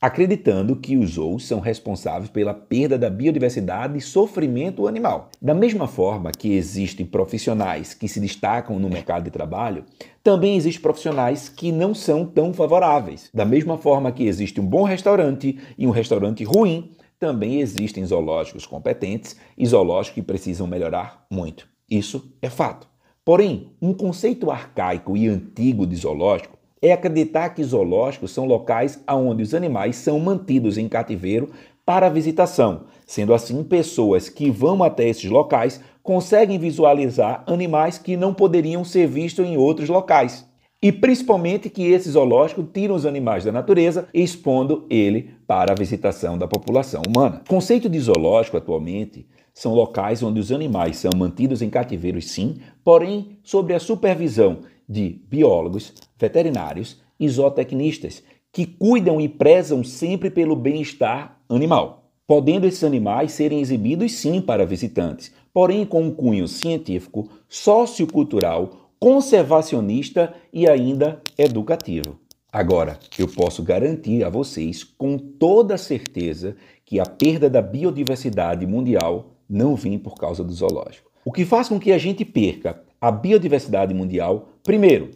acreditando 0.00 0.76
que 0.76 0.96
os 0.96 1.14
zoos 1.14 1.44
são 1.44 1.58
responsáveis 1.58 2.30
pela 2.30 2.54
perda 2.54 2.96
da 2.96 3.10
biodiversidade 3.10 3.98
e 3.98 4.00
sofrimento 4.00 4.86
animal. 4.86 5.28
Da 5.42 5.52
mesma 5.52 5.88
forma 5.88 6.30
que 6.30 6.52
existem 6.52 7.04
profissionais 7.04 7.92
que 7.92 8.06
se 8.06 8.20
destacam 8.20 8.78
no 8.78 8.88
mercado 8.88 9.24
de 9.24 9.30
trabalho, 9.32 9.84
também 10.22 10.56
existem 10.56 10.82
profissionais 10.82 11.48
que 11.48 11.72
não 11.72 11.92
são 11.92 12.24
tão 12.24 12.54
favoráveis. 12.54 13.28
Da 13.34 13.44
mesma 13.44 13.76
forma 13.76 14.12
que 14.12 14.28
existe 14.28 14.60
um 14.60 14.66
bom 14.66 14.84
restaurante 14.84 15.58
e 15.76 15.84
um 15.84 15.90
restaurante 15.90 16.44
ruim, 16.44 16.92
também 17.26 17.60
existem 17.60 18.06
zoológicos 18.06 18.64
competentes 18.66 19.36
e 19.58 19.66
zoológicos 19.66 20.14
que 20.14 20.22
precisam 20.22 20.64
melhorar 20.64 21.26
muito. 21.28 21.66
Isso 21.90 22.32
é 22.40 22.48
fato. 22.48 22.86
Porém, 23.24 23.72
um 23.82 23.92
conceito 23.92 24.48
arcaico 24.48 25.16
e 25.16 25.26
antigo 25.26 25.84
de 25.84 25.96
zoológico 25.96 26.56
é 26.80 26.92
acreditar 26.92 27.48
que 27.48 27.64
zoológicos 27.64 28.30
são 28.30 28.44
locais 28.44 29.02
onde 29.10 29.42
os 29.42 29.54
animais 29.54 29.96
são 29.96 30.20
mantidos 30.20 30.78
em 30.78 30.88
cativeiro 30.88 31.50
para 31.84 32.08
visitação. 32.08 32.84
Sendo 33.04 33.34
assim, 33.34 33.64
pessoas 33.64 34.28
que 34.28 34.48
vão 34.48 34.84
até 34.84 35.08
esses 35.08 35.28
locais 35.28 35.80
conseguem 36.04 36.60
visualizar 36.60 37.42
animais 37.44 37.98
que 37.98 38.16
não 38.16 38.32
poderiam 38.32 38.84
ser 38.84 39.08
vistos 39.08 39.44
em 39.44 39.56
outros 39.56 39.88
locais. 39.88 40.46
E 40.82 40.92
principalmente 40.92 41.70
que 41.70 41.84
esse 41.86 42.10
zoológico 42.10 42.62
tira 42.62 42.92
os 42.92 43.06
animais 43.06 43.44
da 43.44 43.52
natureza, 43.52 44.08
expondo 44.12 44.84
ele 44.90 45.30
para 45.46 45.72
a 45.72 45.76
visitação 45.76 46.36
da 46.36 46.46
população 46.46 47.02
humana. 47.06 47.42
O 47.46 47.48
conceito 47.48 47.88
de 47.88 47.98
zoológico 47.98 48.56
atualmente 48.56 49.26
são 49.54 49.74
locais 49.74 50.22
onde 50.22 50.38
os 50.38 50.52
animais 50.52 50.98
são 50.98 51.10
mantidos 51.16 51.62
em 51.62 51.70
cativeiros, 51.70 52.30
sim, 52.30 52.56
porém 52.84 53.38
sob 53.42 53.72
a 53.72 53.80
supervisão 53.80 54.58
de 54.86 55.18
biólogos, 55.28 55.94
veterinários 56.18 57.00
e 57.18 57.26
zootecnistas 57.26 58.22
que 58.52 58.66
cuidam 58.66 59.20
e 59.20 59.28
prezam 59.28 59.82
sempre 59.82 60.30
pelo 60.30 60.54
bem-estar 60.54 61.38
animal, 61.48 62.10
podendo 62.26 62.66
esses 62.66 62.84
animais 62.84 63.32
serem 63.32 63.60
exibidos 63.60 64.12
sim 64.12 64.40
para 64.40 64.66
visitantes, 64.66 65.32
porém 65.52 65.86
com 65.86 66.02
um 66.02 66.10
cunho 66.10 66.46
científico, 66.46 67.28
sociocultural, 67.48 68.85
conservacionista 68.98 70.34
e 70.52 70.68
ainda 70.68 71.20
educativo. 71.36 72.18
Agora, 72.52 72.98
eu 73.18 73.28
posso 73.28 73.62
garantir 73.62 74.24
a 74.24 74.30
vocês 74.30 74.82
com 74.82 75.18
toda 75.18 75.76
certeza 75.76 76.56
que 76.84 76.98
a 76.98 77.04
perda 77.04 77.50
da 77.50 77.60
biodiversidade 77.60 78.66
mundial 78.66 79.32
não 79.48 79.76
vem 79.76 79.98
por 79.98 80.14
causa 80.14 80.42
do 80.42 80.52
zoológico. 80.52 81.10
O 81.24 81.32
que 81.32 81.44
faz 81.44 81.68
com 81.68 81.78
que 81.78 81.92
a 81.92 81.98
gente 81.98 82.24
perca 82.24 82.82
a 83.00 83.10
biodiversidade 83.10 83.92
mundial, 83.92 84.48
primeiro, 84.62 85.10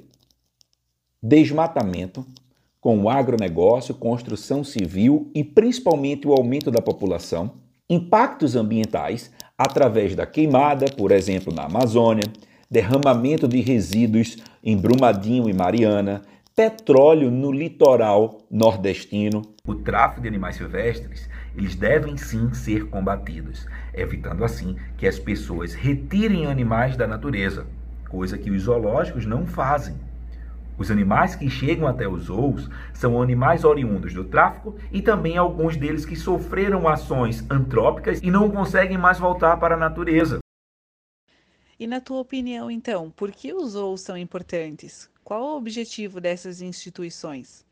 desmatamento, 1.23 2.27
com 2.81 2.99
o 3.03 3.09
agronegócio, 3.09 3.95
construção 3.95 4.65
civil 4.65 5.31
e 5.35 5.45
principalmente 5.45 6.27
o 6.27 6.33
aumento 6.33 6.71
da 6.71 6.81
população, 6.81 7.53
impactos 7.89 8.57
ambientais 8.57 9.31
através 9.57 10.15
da 10.15 10.27
queimada, 10.27 10.87
por 10.97 11.11
exemplo, 11.13 11.53
na 11.55 11.65
Amazônia, 11.65 12.25
derramamento 12.71 13.49
de 13.49 13.61
resíduos 13.61 14.37
em 14.63 14.77
Brumadinho 14.77 15.49
e 15.49 15.53
Mariana, 15.53 16.23
petróleo 16.55 17.31
no 17.31 17.51
litoral 17.51 18.39
nordestino. 18.51 19.43
O 19.67 19.75
tráfico 19.75 20.21
de 20.21 20.29
animais 20.29 20.57
silvestres 20.57 21.29
eles 21.57 21.75
devem 21.75 22.17
sim 22.17 22.53
ser 22.55 22.87
combatidos, 22.87 23.67
evitando 23.93 24.45
assim 24.45 24.77
que 24.97 25.07
as 25.07 25.19
pessoas 25.19 25.75
retirem 25.75 26.47
animais 26.47 26.97
da 26.97 27.07
natureza, 27.07 27.67
coisa 28.09 28.39
que 28.39 28.51
os 28.51 28.63
zoológicos 28.63 29.27
não 29.27 29.47
fazem. 29.47 29.95
Os 30.79 30.91
animais 30.91 31.35
que 31.35 31.51
chegam 31.51 31.87
até 31.87 32.09
os 32.09 32.25
zoos 32.25 32.71
são 32.95 33.21
animais 33.21 33.65
oriundos 33.65 34.15
do 34.15 34.25
tráfico 34.25 34.77
e 34.91 35.03
também 35.03 35.37
alguns 35.37 35.77
deles 35.77 36.07
que 36.07 36.17
sofreram 36.17 36.89
ações 36.89 37.45
antrópicas 37.51 38.21
e 38.23 38.31
não 38.31 38.49
conseguem 38.49 38.97
mais 38.97 39.19
voltar 39.19 39.59
para 39.59 39.75
a 39.75 39.79
natureza. 39.79 40.39
E 41.81 41.87
na 41.87 41.99
tua 41.99 42.21
opinião, 42.21 42.71
então, 42.71 43.11
por 43.17 43.33
que 43.33 43.55
os 43.55 43.71
zoos 43.71 44.03
são 44.03 44.15
importantes? 44.15 45.09
Qual 45.25 45.43
o 45.43 45.57
objetivo 45.57 46.21
dessas 46.21 46.61
instituições? 46.61 47.65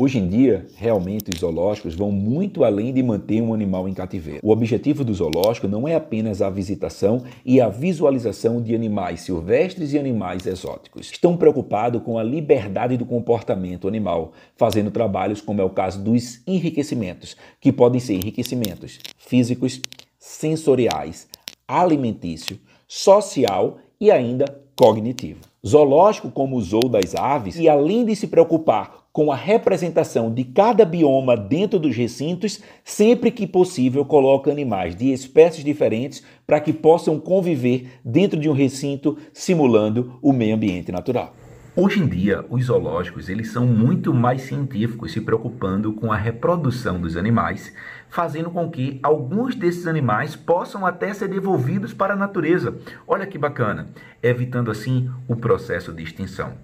Hoje 0.00 0.18
em 0.18 0.28
dia, 0.28 0.66
realmente 0.74 1.30
os 1.32 1.38
zoológicos 1.38 1.94
vão 1.94 2.10
muito 2.10 2.64
além 2.64 2.92
de 2.92 3.04
manter 3.04 3.40
um 3.40 3.54
animal 3.54 3.88
em 3.88 3.94
cativeiro. 3.94 4.40
O 4.42 4.50
objetivo 4.50 5.04
do 5.04 5.14
zoológico 5.14 5.68
não 5.68 5.86
é 5.86 5.94
apenas 5.94 6.42
a 6.42 6.50
visitação 6.50 7.22
e 7.44 7.60
a 7.60 7.68
visualização 7.68 8.60
de 8.60 8.74
animais 8.74 9.20
silvestres 9.20 9.92
e 9.92 9.98
animais 9.98 10.44
exóticos. 10.44 11.12
Estão 11.12 11.36
preocupados 11.36 12.02
com 12.02 12.18
a 12.18 12.24
liberdade 12.24 12.96
do 12.96 13.06
comportamento 13.06 13.86
animal, 13.86 14.32
fazendo 14.56 14.90
trabalhos 14.90 15.40
como 15.40 15.60
é 15.60 15.64
o 15.64 15.70
caso 15.70 16.02
dos 16.02 16.42
enriquecimentos, 16.48 17.36
que 17.60 17.72
podem 17.72 18.00
ser 18.00 18.14
enriquecimentos 18.14 18.98
físicos, 19.16 19.80
sensoriais, 20.18 21.28
alimentício, 21.68 22.58
social 22.86 23.78
e 24.00 24.10
ainda 24.10 24.44
cognitivo. 24.76 25.40
Zoológico 25.66 26.30
como 26.30 26.56
o 26.56 26.60
zoo 26.60 26.88
das 26.88 27.14
aves, 27.14 27.56
e 27.58 27.68
além 27.68 28.04
de 28.04 28.14
se 28.14 28.28
preocupar 28.28 29.06
com 29.12 29.32
a 29.32 29.34
representação 29.34 30.32
de 30.32 30.44
cada 30.44 30.84
bioma 30.84 31.36
dentro 31.36 31.78
dos 31.78 31.96
recintos, 31.96 32.60
sempre 32.84 33.30
que 33.30 33.46
possível 33.46 34.04
coloca 34.04 34.50
animais 34.50 34.94
de 34.94 35.10
espécies 35.10 35.64
diferentes 35.64 36.22
para 36.46 36.60
que 36.60 36.72
possam 36.72 37.18
conviver 37.18 37.98
dentro 38.04 38.38
de 38.38 38.48
um 38.48 38.52
recinto 38.52 39.16
simulando 39.32 40.18
o 40.20 40.32
meio 40.32 40.54
ambiente 40.54 40.92
natural. 40.92 41.32
Hoje 41.78 42.00
em 42.00 42.08
dia, 42.08 42.42
os 42.48 42.64
zoológicos 42.64 43.28
eles 43.28 43.52
são 43.52 43.66
muito 43.66 44.14
mais 44.14 44.40
científicos, 44.40 45.12
se 45.12 45.20
preocupando 45.20 45.92
com 45.92 46.10
a 46.10 46.16
reprodução 46.16 46.98
dos 46.98 47.18
animais, 47.18 47.70
fazendo 48.08 48.50
com 48.50 48.70
que 48.70 48.98
alguns 49.02 49.54
desses 49.54 49.86
animais 49.86 50.34
possam 50.34 50.86
até 50.86 51.12
ser 51.12 51.28
devolvidos 51.28 51.92
para 51.92 52.14
a 52.14 52.16
natureza. 52.16 52.80
Olha 53.06 53.26
que 53.26 53.36
bacana, 53.36 53.92
evitando 54.22 54.70
assim 54.70 55.10
o 55.28 55.36
processo 55.36 55.92
de 55.92 56.02
extinção. 56.02 56.56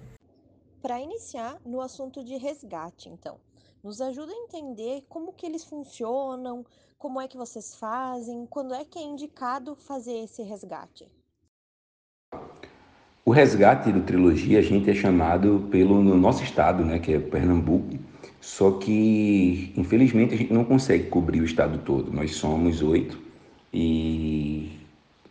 Para 0.81 0.99
iniciar 0.99 1.59
no 1.63 1.79
assunto 1.79 2.23
de 2.23 2.35
resgate, 2.37 3.07
então, 3.07 3.37
nos 3.83 4.01
ajuda 4.01 4.31
a 4.31 4.35
entender 4.35 5.03
como 5.07 5.33
que 5.33 5.45
eles 5.45 5.63
funcionam, 5.63 6.65
como 6.97 7.21
é 7.21 7.27
que 7.27 7.37
vocês 7.37 7.75
fazem, 7.75 8.47
quando 8.47 8.73
é 8.73 8.83
que 8.83 8.97
é 8.97 9.03
indicado 9.03 9.75
fazer 9.75 10.23
esse 10.23 10.41
resgate. 10.41 11.07
O 13.25 13.31
resgate 13.31 13.91
do 13.91 14.01
trilogia 14.01 14.59
a 14.59 14.61
gente 14.61 14.89
é 14.89 14.93
chamado 14.93 15.67
pelo 15.71 16.03
no 16.03 16.17
nosso 16.17 16.43
estado, 16.43 16.83
né, 16.83 16.99
que 16.99 17.13
é 17.13 17.19
Pernambuco. 17.19 17.97
Só 18.41 18.71
que 18.71 19.71
infelizmente 19.77 20.33
a 20.33 20.37
gente 20.37 20.51
não 20.51 20.65
consegue 20.65 21.05
cobrir 21.05 21.39
o 21.39 21.45
estado 21.45 21.77
todo. 21.79 22.11
Nós 22.11 22.35
somos 22.35 22.81
oito 22.81 23.17
e 23.73 24.71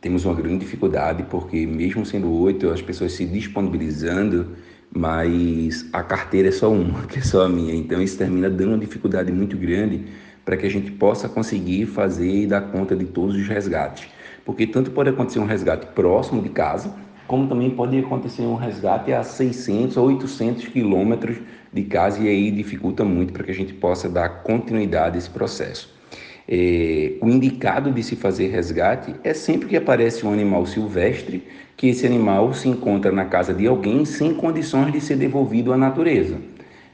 temos 0.00 0.24
uma 0.24 0.34
grande 0.34 0.58
dificuldade 0.58 1.22
porque 1.24 1.66
mesmo 1.66 2.06
sendo 2.06 2.32
oito, 2.32 2.70
as 2.70 2.80
pessoas 2.80 3.12
se 3.12 3.26
disponibilizando 3.26 4.56
mas 4.94 5.86
a 5.92 6.02
carteira 6.02 6.48
é 6.48 6.52
só 6.52 6.70
uma, 6.70 7.02
que 7.08 7.18
é 7.18 7.22
só 7.22 7.44
a 7.44 7.48
minha. 7.48 7.74
Então 7.74 8.02
isso 8.02 8.18
termina 8.18 8.50
dando 8.50 8.70
uma 8.70 8.78
dificuldade 8.78 9.32
muito 9.32 9.56
grande 9.56 10.04
para 10.44 10.56
que 10.56 10.66
a 10.66 10.70
gente 10.70 10.90
possa 10.90 11.28
conseguir 11.28 11.86
fazer 11.86 12.42
e 12.42 12.46
dar 12.46 12.60
conta 12.62 12.94
de 12.94 13.04
todos 13.06 13.36
os 13.36 13.46
resgates. 13.46 14.08
Porque 14.44 14.66
tanto 14.66 14.90
pode 14.90 15.08
acontecer 15.08 15.38
um 15.38 15.46
resgate 15.46 15.86
próximo 15.94 16.42
de 16.42 16.48
casa, 16.48 16.92
como 17.32 17.46
também 17.46 17.70
pode 17.70 17.98
acontecer 17.98 18.42
um 18.42 18.56
resgate 18.56 19.10
a 19.10 19.22
600 19.22 19.96
ou 19.96 20.08
800 20.08 20.68
quilômetros 20.68 21.38
de 21.72 21.82
casa 21.84 22.20
e 22.22 22.28
aí 22.28 22.50
dificulta 22.50 23.06
muito 23.06 23.32
para 23.32 23.42
que 23.42 23.50
a 23.50 23.54
gente 23.54 23.72
possa 23.72 24.06
dar 24.06 24.42
continuidade 24.42 25.16
a 25.16 25.18
esse 25.18 25.30
processo. 25.30 25.94
É, 26.46 27.14
o 27.22 27.28
indicado 27.30 27.90
de 27.90 28.02
se 28.02 28.16
fazer 28.16 28.48
resgate 28.48 29.14
é 29.24 29.32
sempre 29.32 29.66
que 29.66 29.78
aparece 29.78 30.26
um 30.26 30.30
animal 30.30 30.66
silvestre 30.66 31.42
que 31.74 31.88
esse 31.88 32.04
animal 32.04 32.52
se 32.52 32.68
encontra 32.68 33.10
na 33.10 33.24
casa 33.24 33.54
de 33.54 33.66
alguém 33.66 34.04
sem 34.04 34.34
condições 34.34 34.92
de 34.92 35.00
ser 35.00 35.16
devolvido 35.16 35.72
à 35.72 35.76
natureza. 35.78 36.36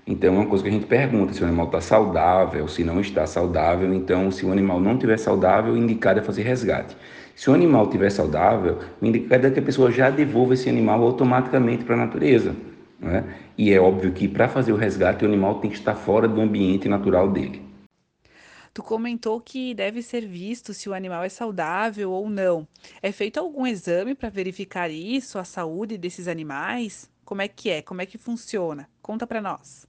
Então 0.07 0.35
é 0.35 0.39
uma 0.39 0.47
coisa 0.47 0.63
que 0.63 0.71
a 0.71 0.73
gente 0.73 0.87
pergunta 0.87 1.33
se 1.33 1.43
o 1.43 1.47
animal 1.47 1.67
está 1.67 1.81
saudável, 1.81 2.69
se 2.69 2.85
não 2.85 3.01
está 3.01 3.27
saudável. 3.27 3.93
Então, 3.93 4.31
se 4.31 4.47
o 4.47 4.53
animal 4.53 4.79
não 4.79 4.93
estiver 4.93 5.19
saudável, 5.19 5.75
o 5.75 5.77
indicado 5.77 6.21
é 6.21 6.23
fazer 6.23 6.43
resgate. 6.45 6.97
Se 7.39 7.49
o 7.49 7.55
animal 7.55 7.85
estiver 7.85 8.11
saudável, 8.11 8.81
o 9.01 9.07
indicado 9.07 9.47
é 9.47 9.51
que 9.53 9.61
a 9.61 9.63
pessoa 9.63 9.93
já 9.93 10.11
devolva 10.11 10.55
esse 10.55 10.69
animal 10.69 11.01
automaticamente 11.05 11.85
para 11.85 11.95
a 11.95 11.99
natureza. 11.99 12.57
Né? 12.99 13.33
E 13.57 13.73
é 13.73 13.81
óbvio 13.81 14.11
que 14.11 14.27
para 14.27 14.49
fazer 14.49 14.73
o 14.73 14.77
resgate, 14.77 15.25
o 15.25 15.29
animal 15.29 15.61
tem 15.61 15.71
que 15.71 15.77
estar 15.77 15.95
fora 15.95 16.27
do 16.27 16.41
ambiente 16.41 16.89
natural 16.89 17.31
dele. 17.31 17.63
Tu 18.75 18.83
comentou 18.83 19.41
que 19.41 19.73
deve 19.73 20.03
ser 20.03 20.27
visto 20.27 20.75
se 20.75 20.89
o 20.89 20.93
animal 20.93 21.23
é 21.23 21.29
saudável 21.29 22.11
ou 22.11 22.29
não. 22.29 22.67
É 23.01 23.13
feito 23.13 23.39
algum 23.39 23.65
exame 23.65 24.17
para 24.17 24.29
verificar 24.29 24.91
isso, 24.91 25.39
a 25.39 25.45
saúde 25.45 25.97
desses 25.97 26.27
animais? 26.27 27.09
Como 27.25 27.41
é 27.41 27.47
que 27.47 27.71
é? 27.71 27.83
Como 27.83 28.03
é 28.03 28.07
que 28.07 28.19
funciona? 28.19 28.89
Conta 29.01 29.29
para 29.29 29.41
nós. 29.41 29.87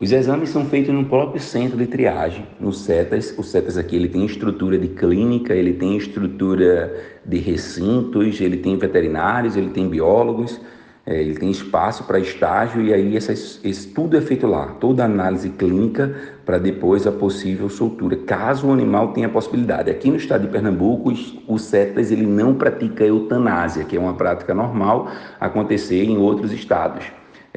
Os 0.00 0.12
exames 0.12 0.50
são 0.50 0.64
feitos 0.64 0.94
no 0.94 1.04
próprio 1.06 1.42
centro 1.42 1.76
de 1.76 1.84
triagem, 1.84 2.46
no 2.60 2.72
CETAS. 2.72 3.34
O 3.36 3.42
CETAS 3.42 3.76
aqui 3.76 3.96
ele 3.96 4.08
tem 4.08 4.24
estrutura 4.24 4.78
de 4.78 4.86
clínica, 4.86 5.52
ele 5.52 5.72
tem 5.72 5.96
estrutura 5.96 6.94
de 7.26 7.38
recintos, 7.38 8.40
ele 8.40 8.58
tem 8.58 8.76
veterinários, 8.76 9.56
ele 9.56 9.70
tem 9.70 9.88
biólogos. 9.88 10.60
É, 11.04 11.22
ele 11.22 11.34
tem 11.34 11.50
espaço 11.50 12.04
para 12.04 12.20
estágio 12.20 12.82
e 12.82 12.92
aí 12.92 13.16
essa, 13.16 13.32
esse, 13.32 13.88
tudo 13.94 14.14
é 14.14 14.20
feito 14.20 14.46
lá, 14.46 14.66
toda 14.78 15.02
análise 15.02 15.48
clínica 15.48 16.14
para 16.44 16.58
depois 16.58 17.06
a 17.06 17.10
possível 17.10 17.70
soltura, 17.70 18.14
caso 18.14 18.66
o 18.66 18.72
animal 18.74 19.14
tenha 19.14 19.26
possibilidade. 19.26 19.90
Aqui 19.90 20.10
no 20.10 20.16
estado 20.16 20.42
de 20.42 20.48
Pernambuco, 20.48 21.10
o 21.46 21.58
CETAS 21.58 22.10
ele 22.12 22.26
não 22.26 22.54
pratica 22.54 23.04
eutanásia, 23.04 23.84
que 23.84 23.96
é 23.96 23.98
uma 23.98 24.12
prática 24.12 24.52
normal 24.52 25.10
acontecer 25.40 26.04
em 26.04 26.18
outros 26.18 26.52
estados. 26.52 27.06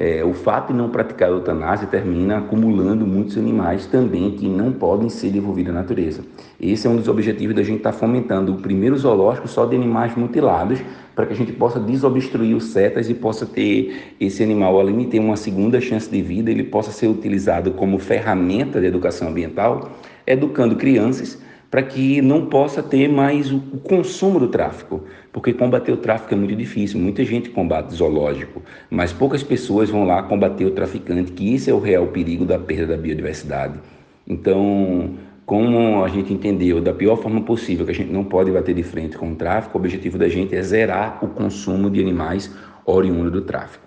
É, 0.04 0.24
o 0.24 0.32
fato 0.34 0.72
de 0.72 0.76
não 0.76 0.88
praticar 0.88 1.28
a 1.28 1.30
eutanásia 1.30 1.86
termina 1.86 2.38
acumulando 2.38 3.06
muitos 3.06 3.38
animais 3.38 3.86
também 3.86 4.32
que 4.32 4.48
não 4.48 4.72
podem 4.72 5.08
ser 5.08 5.30
devolvidos 5.30 5.70
à 5.70 5.74
natureza. 5.78 6.22
Esse 6.60 6.88
é 6.88 6.90
um 6.90 6.96
dos 6.96 7.06
objetivos 7.06 7.54
da 7.54 7.62
gente 7.62 7.76
estar 7.76 7.92
tá 7.92 7.98
fomentando 7.98 8.52
o 8.52 8.56
primeiro 8.56 8.98
zoológico 8.98 9.46
só 9.46 9.64
de 9.64 9.76
animais 9.76 10.16
mutilados, 10.16 10.80
para 11.14 11.24
que 11.24 11.32
a 11.32 11.36
gente 11.36 11.52
possa 11.52 11.78
desobstruir 11.78 12.56
os 12.56 12.72
setas 12.72 13.08
e 13.08 13.14
possa 13.14 13.46
ter 13.46 14.16
esse 14.20 14.42
animal, 14.42 14.80
além 14.80 14.98
de 14.98 15.06
ter 15.06 15.20
uma 15.20 15.36
segunda 15.36 15.80
chance 15.80 16.10
de 16.10 16.20
vida, 16.20 16.50
ele 16.50 16.64
possa 16.64 16.90
ser 16.90 17.06
utilizado 17.06 17.70
como 17.70 17.96
ferramenta 18.00 18.80
de 18.80 18.86
educação 18.88 19.28
ambiental, 19.28 19.88
educando 20.26 20.74
crianças 20.74 21.40
para 21.72 21.82
que 21.82 22.20
não 22.20 22.44
possa 22.50 22.82
ter 22.82 23.08
mais 23.08 23.50
o, 23.50 23.58
consumo 23.82 24.38
do 24.38 24.48
tráfico, 24.48 25.04
porque 25.32 25.54
combater 25.54 25.90
o 25.90 25.96
tráfico 25.96 26.34
é 26.34 26.36
muito 26.36 26.54
difícil. 26.54 27.00
Muita 27.00 27.24
gente 27.24 27.48
combate 27.48 27.94
zoológico, 27.94 28.62
mas 28.90 29.10
poucas 29.10 29.42
pessoas 29.42 29.88
vão 29.88 30.04
lá 30.04 30.22
combater 30.22 30.66
o 30.66 30.72
traficante, 30.72 31.32
que 31.32 31.54
esse 31.54 31.70
é 31.70 31.74
o 31.74 31.80
real 31.80 32.08
perigo 32.08 32.44
da 32.44 32.58
perda 32.58 32.88
da 32.88 32.96
biodiversidade. 32.98 33.80
Então, 34.28 35.14
como 35.46 36.04
a 36.04 36.08
gente 36.08 36.30
entendeu 36.30 36.78
da 36.78 36.92
pior 36.92 37.16
forma 37.16 37.40
possível, 37.40 37.86
que 37.86 37.92
a 37.92 37.94
gente 37.94 38.12
não 38.12 38.22
pode 38.22 38.50
bater 38.50 38.74
de 38.74 38.82
frente 38.82 39.16
com 39.16 39.32
o 39.32 39.34
tráfico, 39.34 39.78
o 39.78 39.80
objetivo 39.80 40.18
da 40.18 40.28
gente 40.28 40.54
é 40.54 40.60
zerar 40.60 41.24
o 41.24 41.28
consumo 41.28 41.88
de 41.88 42.02
animais 42.02 42.54
oriundo 42.84 43.30
do 43.30 43.40
tráfico. 43.40 43.86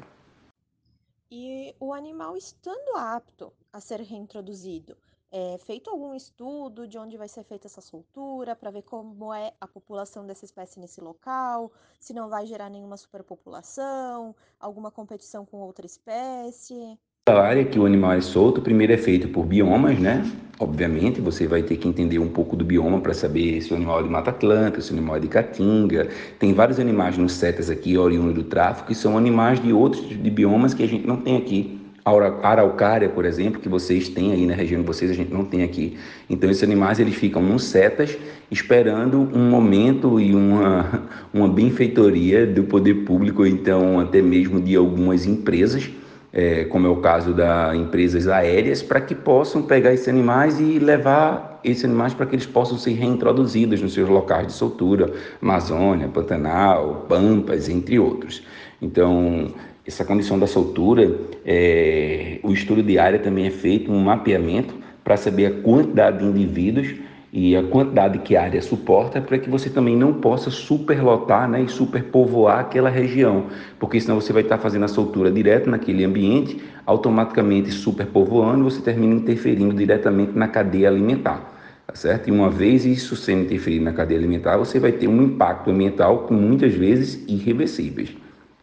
E 1.29 1.75
o 1.79 1.93
animal 1.93 2.35
estando 2.35 2.97
apto 2.97 3.53
a 3.71 3.79
ser 3.79 3.99
reintroduzido, 3.99 4.95
é 5.31 5.57
feito 5.57 5.89
algum 5.89 6.13
estudo 6.15 6.87
de 6.87 6.97
onde 6.97 7.17
vai 7.17 7.27
ser 7.27 7.43
feita 7.43 7.67
essa 7.67 7.81
soltura, 7.81 8.55
para 8.55 8.71
ver 8.71 8.83
como 8.83 9.33
é 9.33 9.53
a 9.59 9.67
população 9.67 10.25
dessa 10.25 10.45
espécie 10.45 10.79
nesse 10.79 11.01
local, 11.01 11.71
se 11.99 12.13
não 12.13 12.29
vai 12.29 12.45
gerar 12.45 12.69
nenhuma 12.69 12.97
superpopulação, 12.97 14.35
alguma 14.59 14.91
competição 14.91 15.45
com 15.45 15.57
outra 15.57 15.85
espécie? 15.85 16.97
A 17.27 17.33
área 17.33 17.65
que 17.65 17.79
o 17.79 17.87
animal 17.87 18.13
é 18.13 18.21
solto, 18.21 18.61
primeiro 18.61 18.93
é 18.93 18.97
feito 18.97 19.27
por 19.29 19.45
biomas, 19.45 19.97
né? 19.99 20.23
Obviamente, 20.59 21.19
você 21.19 21.47
vai 21.47 21.63
ter 21.63 21.75
que 21.77 21.87
entender 21.87 22.19
um 22.19 22.31
pouco 22.31 22.55
do 22.55 22.63
bioma 22.63 23.01
para 23.01 23.15
saber 23.15 23.59
se 23.61 23.73
o 23.73 23.75
animal 23.75 24.01
é 24.01 24.03
de 24.03 24.09
Mata 24.09 24.29
Atlântica, 24.29 24.79
se 24.79 24.91
o 24.91 24.95
animal 24.95 25.15
é 25.15 25.19
de 25.21 25.27
Caatinga. 25.27 26.07
Tem 26.37 26.53
vários 26.53 26.79
animais 26.79 27.17
nos 27.17 27.33
setas 27.33 27.69
aqui, 27.69 27.97
oriundos 27.97 28.35
do 28.35 28.43
tráfico, 28.43 28.89
que 28.89 28.95
são 28.95 29.17
animais 29.17 29.59
de 29.59 29.73
outros 29.73 30.07
de 30.07 30.29
biomas 30.29 30.75
que 30.75 30.83
a 30.83 30.87
gente 30.87 31.07
não 31.07 31.19
tem 31.19 31.35
aqui 31.35 31.84
araucária, 32.05 33.09
por 33.09 33.25
exemplo, 33.25 33.59
que 33.59 33.67
vocês 33.67 34.07
têm 34.07 34.31
aí 34.31 34.45
na 34.45 34.53
região 34.53 34.79
de 34.81 34.85
vocês, 34.85 35.09
a 35.09 35.13
gente 35.13 35.33
não 35.33 35.43
tem 35.43 35.63
aqui. 35.63 35.97
Então, 36.29 36.51
esses 36.51 36.61
animais 36.61 36.99
eles 36.99 37.15
ficam 37.15 37.41
nos 37.41 37.63
setas 37.63 38.15
esperando 38.51 39.19
um 39.33 39.49
momento 39.49 40.19
e 40.19 40.35
uma, 40.35 41.03
uma 41.33 41.47
benfeitoria 41.47 42.45
do 42.45 42.63
poder 42.63 43.05
público, 43.05 43.43
então 43.43 43.99
até 43.99 44.21
mesmo 44.21 44.61
de 44.61 44.75
algumas 44.75 45.25
empresas, 45.25 45.89
é, 46.31 46.65
como 46.65 46.85
é 46.85 46.89
o 46.89 46.97
caso 46.97 47.33
das 47.33 47.75
empresas 47.75 48.27
aéreas, 48.27 48.83
para 48.83 49.01
que 49.01 49.15
possam 49.15 49.63
pegar 49.63 49.91
esses 49.91 50.07
animais 50.07 50.59
e 50.59 50.77
levar 50.77 51.59
esses 51.63 51.83
animais 51.85 52.13
para 52.13 52.27
que 52.27 52.35
eles 52.35 52.45
possam 52.45 52.77
ser 52.77 52.91
reintroduzidos 52.91 53.81
nos 53.81 53.93
seus 53.95 54.07
locais 54.07 54.45
de 54.45 54.53
soltura, 54.53 55.11
Amazônia, 55.41 56.07
Pantanal, 56.07 57.07
Pampas, 57.09 57.67
entre 57.67 57.97
outros. 57.97 58.43
Então, 58.79 59.51
essa 59.85 60.03
condição 60.03 60.39
da 60.39 60.47
soltura, 60.47 61.15
é, 61.45 62.39
o 62.43 62.51
estudo 62.51 62.81
de 62.81 62.97
área 62.97 63.19
também 63.19 63.45
é 63.45 63.51
feito, 63.51 63.91
um 63.91 63.99
mapeamento 63.99 64.73
para 65.03 65.15
saber 65.15 65.45
a 65.45 65.51
quantidade 65.61 66.19
de 66.19 66.25
indivíduos 66.25 66.95
e 67.31 67.55
a 67.55 67.61
quantidade 67.61 68.19
que 68.19 68.35
a 68.35 68.43
área 68.43 68.61
suporta 68.61 69.21
para 69.21 69.37
que 69.37 69.49
você 69.49 69.69
também 69.69 69.95
não 69.95 70.13
possa 70.13 70.49
superlotar 70.49 71.49
né, 71.49 71.61
e 71.61 71.67
superpovoar 71.67 72.59
aquela 72.59 72.89
região, 72.89 73.47
porque 73.77 73.99
senão 73.99 74.19
você 74.19 74.33
vai 74.33 74.41
estar 74.41 74.57
fazendo 74.57 74.85
a 74.85 74.87
soltura 74.87 75.29
direto 75.29 75.69
naquele 75.69 76.03
ambiente, 76.03 76.59
automaticamente 76.85 77.71
superpovoando, 77.71 78.63
você 78.63 78.81
termina 78.81 79.15
interferindo 79.15 79.75
diretamente 79.75 80.31
na 80.33 80.47
cadeia 80.47 80.87
alimentar. 80.87 81.53
Tá 81.85 81.93
certo? 81.93 82.29
E 82.29 82.31
uma 82.31 82.49
vez 82.49 82.83
isso 82.83 83.15
sendo 83.15 83.43
interferido 83.43 83.85
na 83.85 83.93
cadeia 83.93 84.19
alimentar, 84.19 84.57
você 84.57 84.79
vai 84.79 84.93
ter 84.93 85.07
um 85.07 85.21
impacto 85.21 85.69
ambiental 85.69 86.25
muitas 86.31 86.73
vezes 86.73 87.23
irreversíveis. 87.27 88.09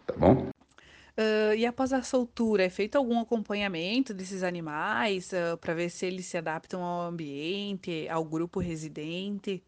Tá 0.06 0.14
bom? 0.18 0.51
Uh, 1.22 1.54
e 1.54 1.64
após 1.64 1.92
a 1.92 2.02
soltura, 2.02 2.64
é 2.64 2.68
feito 2.68 2.96
algum 2.96 3.20
acompanhamento 3.20 4.12
desses 4.12 4.42
animais 4.42 5.30
uh, 5.32 5.56
para 5.56 5.72
ver 5.72 5.88
se 5.88 6.04
eles 6.04 6.26
se 6.26 6.36
adaptam 6.36 6.82
ao 6.82 7.08
ambiente, 7.08 8.08
ao 8.08 8.24
grupo 8.24 8.58
residente? 8.58 9.62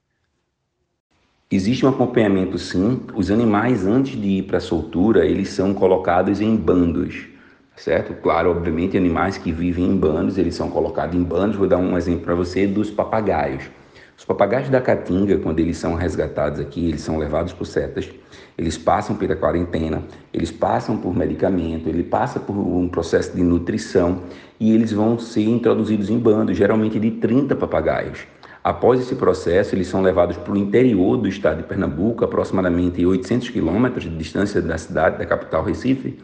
Existe 1.48 1.86
um 1.86 1.90
acompanhamento 1.90 2.58
sim. 2.58 3.02
Os 3.14 3.30
animais, 3.30 3.86
antes 3.86 4.20
de 4.20 4.26
ir 4.26 4.42
para 4.42 4.58
a 4.58 4.60
soltura, 4.60 5.24
eles 5.24 5.50
são 5.50 5.72
colocados 5.72 6.40
em 6.40 6.56
bandos, 6.56 7.28
certo? 7.76 8.14
Claro, 8.14 8.50
obviamente, 8.50 8.96
animais 8.96 9.38
que 9.38 9.52
vivem 9.52 9.84
em 9.84 9.96
bandos, 9.96 10.36
eles 10.36 10.56
são 10.56 10.68
colocados 10.68 11.14
em 11.14 11.22
bandos. 11.22 11.56
Vou 11.56 11.68
dar 11.68 11.78
um 11.78 11.96
exemplo 11.96 12.24
para 12.24 12.34
você 12.34 12.66
dos 12.66 12.90
papagaios. 12.90 13.70
Os 14.16 14.24
papagaios 14.24 14.68
da 14.68 14.80
Caatinga, 14.80 15.38
quando 15.38 15.58
eles 15.58 15.76
são 15.76 15.94
resgatados 15.94 16.60
aqui, 16.60 16.88
eles 16.88 17.00
são 17.00 17.18
levados 17.18 17.52
por 17.52 17.66
setas, 17.66 18.08
eles 18.56 18.78
passam 18.78 19.16
pela 19.16 19.34
quarentena, 19.34 20.02
eles 20.32 20.52
passam 20.52 20.96
por 20.96 21.14
medicamento, 21.14 21.88
ele 21.88 22.04
passa 22.04 22.38
por 22.38 22.56
um 22.56 22.88
processo 22.88 23.34
de 23.34 23.42
nutrição 23.42 24.22
e 24.60 24.72
eles 24.72 24.92
vão 24.92 25.18
ser 25.18 25.44
introduzidos 25.44 26.10
em 26.10 26.18
bandos, 26.18 26.56
geralmente 26.56 26.98
de 27.00 27.10
30 27.10 27.56
papagaios. 27.56 28.20
Após 28.62 29.00
esse 29.00 29.16
processo, 29.16 29.74
eles 29.74 29.88
são 29.88 30.00
levados 30.00 30.36
para 30.36 30.52
o 30.52 30.56
interior 30.56 31.16
do 31.16 31.28
estado 31.28 31.58
de 31.58 31.64
Pernambuco, 31.64 32.24
aproximadamente 32.24 33.04
800 33.04 33.50
quilômetros 33.50 34.04
de 34.04 34.16
distância 34.16 34.62
da 34.62 34.78
cidade, 34.78 35.18
da 35.18 35.26
capital 35.26 35.64
Recife, 35.64 36.18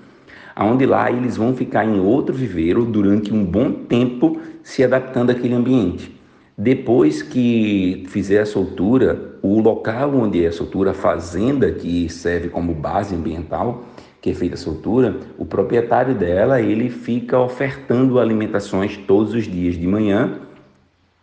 aonde 0.54 0.86
lá 0.86 1.10
eles 1.10 1.36
vão 1.36 1.54
ficar 1.54 1.84
em 1.84 1.98
outro 1.98 2.34
viveiro 2.34 2.84
durante 2.84 3.34
um 3.34 3.44
bom 3.44 3.72
tempo, 3.72 4.40
se 4.62 4.82
adaptando 4.84 5.30
àquele 5.30 5.54
ambiente. 5.54 6.19
Depois 6.56 7.22
que 7.22 8.04
fizer 8.08 8.40
a 8.40 8.46
soltura, 8.46 9.38
o 9.42 9.60
local 9.60 10.14
onde 10.14 10.44
é 10.44 10.48
a 10.48 10.52
soltura, 10.52 10.90
a 10.90 10.94
fazenda 10.94 11.72
que 11.72 12.08
serve 12.08 12.48
como 12.48 12.74
base 12.74 13.14
ambiental, 13.14 13.84
que 14.20 14.30
é 14.30 14.34
feita 14.34 14.54
a 14.54 14.58
soltura, 14.58 15.16
o 15.38 15.46
proprietário 15.46 16.14
dela 16.14 16.60
ele 16.60 16.90
fica 16.90 17.38
ofertando 17.38 18.18
alimentações 18.18 18.96
todos 18.96 19.32
os 19.32 19.44
dias 19.44 19.74
de 19.74 19.86
manhã 19.86 20.40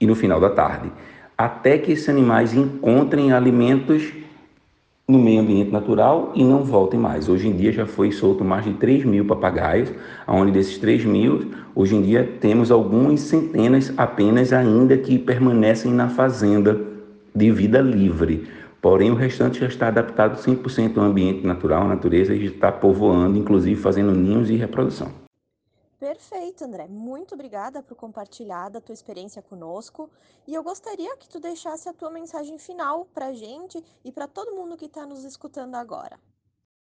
e 0.01 0.07
no 0.07 0.15
final 0.15 0.39
da 0.39 0.49
tarde, 0.49 0.91
até 1.37 1.77
que 1.77 1.91
esses 1.91 2.09
animais 2.09 2.53
encontrem 2.53 3.31
alimentos 3.31 4.11
no 5.07 5.17
meio 5.17 5.39
ambiente 5.39 5.71
natural 5.71 6.33
e 6.35 6.43
não 6.43 6.63
voltem 6.63 6.99
mais. 6.99 7.29
Hoje 7.29 7.47
em 7.47 7.55
dia 7.55 7.71
já 7.71 7.85
foi 7.85 8.11
solto 8.11 8.43
mais 8.43 8.65
de 8.65 8.73
3 8.73 9.05
mil 9.05 9.23
papagaios, 9.23 9.89
onde 10.27 10.51
desses 10.51 10.77
3 10.79 11.05
mil, 11.05 11.49
hoje 11.73 11.95
em 11.95 12.01
dia 12.01 12.29
temos 12.41 12.71
algumas 12.71 13.21
centenas 13.21 13.93
apenas 13.95 14.51
ainda 14.51 14.97
que 14.97 15.17
permanecem 15.17 15.93
na 15.93 16.09
fazenda 16.09 16.77
de 17.33 17.49
vida 17.51 17.79
livre. 17.79 18.47
Porém, 18.81 19.09
o 19.09 19.15
restante 19.15 19.61
já 19.61 19.67
está 19.67 19.87
adaptado 19.87 20.37
100% 20.37 20.97
ao 20.97 21.05
ambiente 21.05 21.47
natural, 21.47 21.83
à 21.83 21.87
natureza, 21.87 22.35
e 22.35 22.45
está 22.45 22.71
povoando, 22.71 23.37
inclusive 23.37 23.79
fazendo 23.79 24.11
ninhos 24.11 24.49
e 24.49 24.55
reprodução. 24.55 25.26
Perfeito, 25.99 26.63
André. 26.63 26.87
Muito 26.87 27.33
obrigada 27.33 27.81
por 27.81 27.95
compartilhar 27.95 28.69
da 28.69 28.79
tua 28.79 28.93
experiência 28.93 29.41
conosco. 29.41 30.11
E 30.47 30.53
eu 30.53 30.61
gostaria 30.61 31.17
que 31.17 31.27
tu 31.27 31.39
deixasse 31.39 31.89
a 31.89 31.93
tua 31.93 32.11
mensagem 32.11 32.59
final 32.59 33.05
para 33.05 33.27
a 33.27 33.33
gente 33.33 33.83
e 34.05 34.11
para 34.11 34.27
todo 34.27 34.55
mundo 34.55 34.77
que 34.77 34.85
está 34.85 35.07
nos 35.07 35.23
escutando 35.23 35.73
agora. 35.73 36.19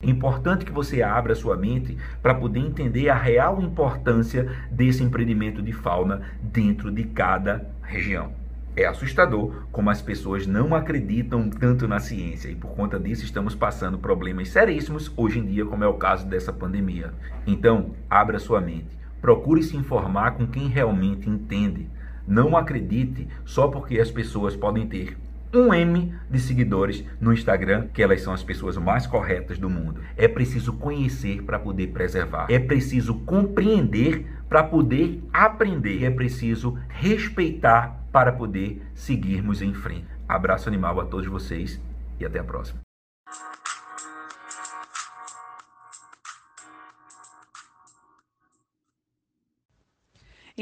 É 0.00 0.08
importante 0.08 0.64
que 0.64 0.70
você 0.70 1.02
abra 1.02 1.34
sua 1.34 1.56
mente 1.56 1.98
para 2.22 2.36
poder 2.36 2.60
entender 2.60 3.08
a 3.08 3.14
real 3.16 3.60
importância 3.60 4.44
desse 4.70 5.02
empreendimento 5.02 5.60
de 5.60 5.72
fauna 5.72 6.30
dentro 6.40 6.90
de 6.90 7.02
cada 7.04 7.68
região. 7.82 8.32
É 8.76 8.86
assustador 8.86 9.66
como 9.72 9.90
as 9.90 10.00
pessoas 10.00 10.46
não 10.46 10.72
acreditam 10.72 11.50
tanto 11.50 11.88
na 11.88 11.98
ciência 11.98 12.48
e 12.48 12.54
por 12.54 12.70
conta 12.70 12.98
disso 12.98 13.24
estamos 13.24 13.56
passando 13.56 13.98
problemas 13.98 14.50
seríssimos 14.50 15.12
hoje 15.16 15.40
em 15.40 15.44
dia, 15.44 15.66
como 15.66 15.82
é 15.82 15.88
o 15.88 15.98
caso 15.98 16.24
dessa 16.26 16.52
pandemia. 16.52 17.12
Então, 17.44 17.90
abra 18.08 18.38
sua 18.38 18.60
mente 18.60 18.99
Procure 19.20 19.62
se 19.62 19.76
informar 19.76 20.32
com 20.32 20.46
quem 20.46 20.68
realmente 20.68 21.28
entende. 21.28 21.88
Não 22.26 22.56
acredite 22.56 23.28
só 23.44 23.68
porque 23.68 23.98
as 23.98 24.10
pessoas 24.10 24.54
podem 24.56 24.86
ter 24.86 25.16
um 25.52 25.74
M 25.74 26.14
de 26.30 26.38
seguidores 26.38 27.04
no 27.20 27.32
Instagram, 27.32 27.88
que 27.92 28.02
elas 28.02 28.22
são 28.22 28.32
as 28.32 28.42
pessoas 28.42 28.76
mais 28.76 29.06
corretas 29.06 29.58
do 29.58 29.68
mundo. 29.68 30.00
É 30.16 30.28
preciso 30.28 30.74
conhecer 30.74 31.42
para 31.42 31.58
poder 31.58 31.88
preservar. 31.88 32.46
É 32.48 32.58
preciso 32.58 33.14
compreender 33.20 34.26
para 34.48 34.62
poder 34.62 35.22
aprender. 35.32 36.04
É 36.04 36.10
preciso 36.10 36.78
respeitar 36.88 38.00
para 38.12 38.32
poder 38.32 38.82
seguirmos 38.94 39.60
em 39.60 39.74
frente. 39.74 40.06
Abraço 40.28 40.68
animal 40.68 41.00
a 41.00 41.04
todos 41.04 41.26
vocês 41.26 41.80
e 42.18 42.24
até 42.24 42.38
a 42.38 42.44
próxima. 42.44 42.80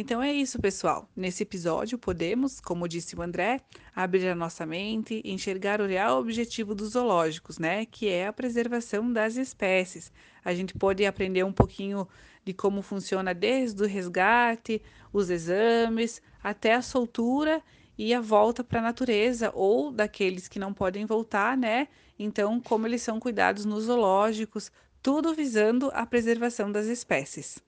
Então 0.01 0.23
é 0.23 0.33
isso, 0.33 0.61
pessoal. 0.61 1.09
Nesse 1.17 1.43
episódio, 1.43 1.99
podemos, 1.99 2.61
como 2.61 2.87
disse 2.87 3.17
o 3.17 3.21
André, 3.21 3.61
abrir 3.97 4.29
a 4.29 4.35
nossa 4.35 4.65
mente 4.65 5.21
e 5.25 5.33
enxergar 5.33 5.81
o 5.81 5.89
real 5.89 6.21
objetivo 6.21 6.73
dos 6.73 6.91
zoológicos, 6.91 7.59
né? 7.59 7.85
Que 7.85 8.09
é 8.09 8.29
a 8.29 8.33
preservação 8.33 9.13
das 9.13 9.35
espécies. 9.35 10.13
A 10.45 10.55
gente 10.55 10.73
pode 10.73 11.05
aprender 11.05 11.43
um 11.43 11.53
pouquinho 11.53 12.07
de 12.45 12.55
como 12.55 12.81
funciona 12.81 13.35
desde 13.35 13.83
o 13.83 13.89
resgate, 13.89 14.81
os 15.13 15.31
exames, 15.31 16.23
até 16.41 16.75
a 16.75 16.81
soltura 16.81 17.61
e 17.99 18.15
a 18.15 18.21
volta 18.21 18.63
para 18.63 18.79
a 18.79 18.83
natureza, 18.83 19.51
ou 19.53 19.91
daqueles 19.91 20.47
que 20.47 20.61
não 20.61 20.73
podem 20.73 21.07
voltar, 21.07 21.57
né? 21.57 21.89
Então, 22.17 22.61
como 22.61 22.87
eles 22.87 23.03
são 23.03 23.19
cuidados 23.19 23.65
nos 23.65 23.87
zoológicos, 23.87 24.71
tudo 25.03 25.35
visando 25.35 25.91
a 25.93 26.07
preservação 26.07 26.71
das 26.71 26.87
espécies. 26.87 27.59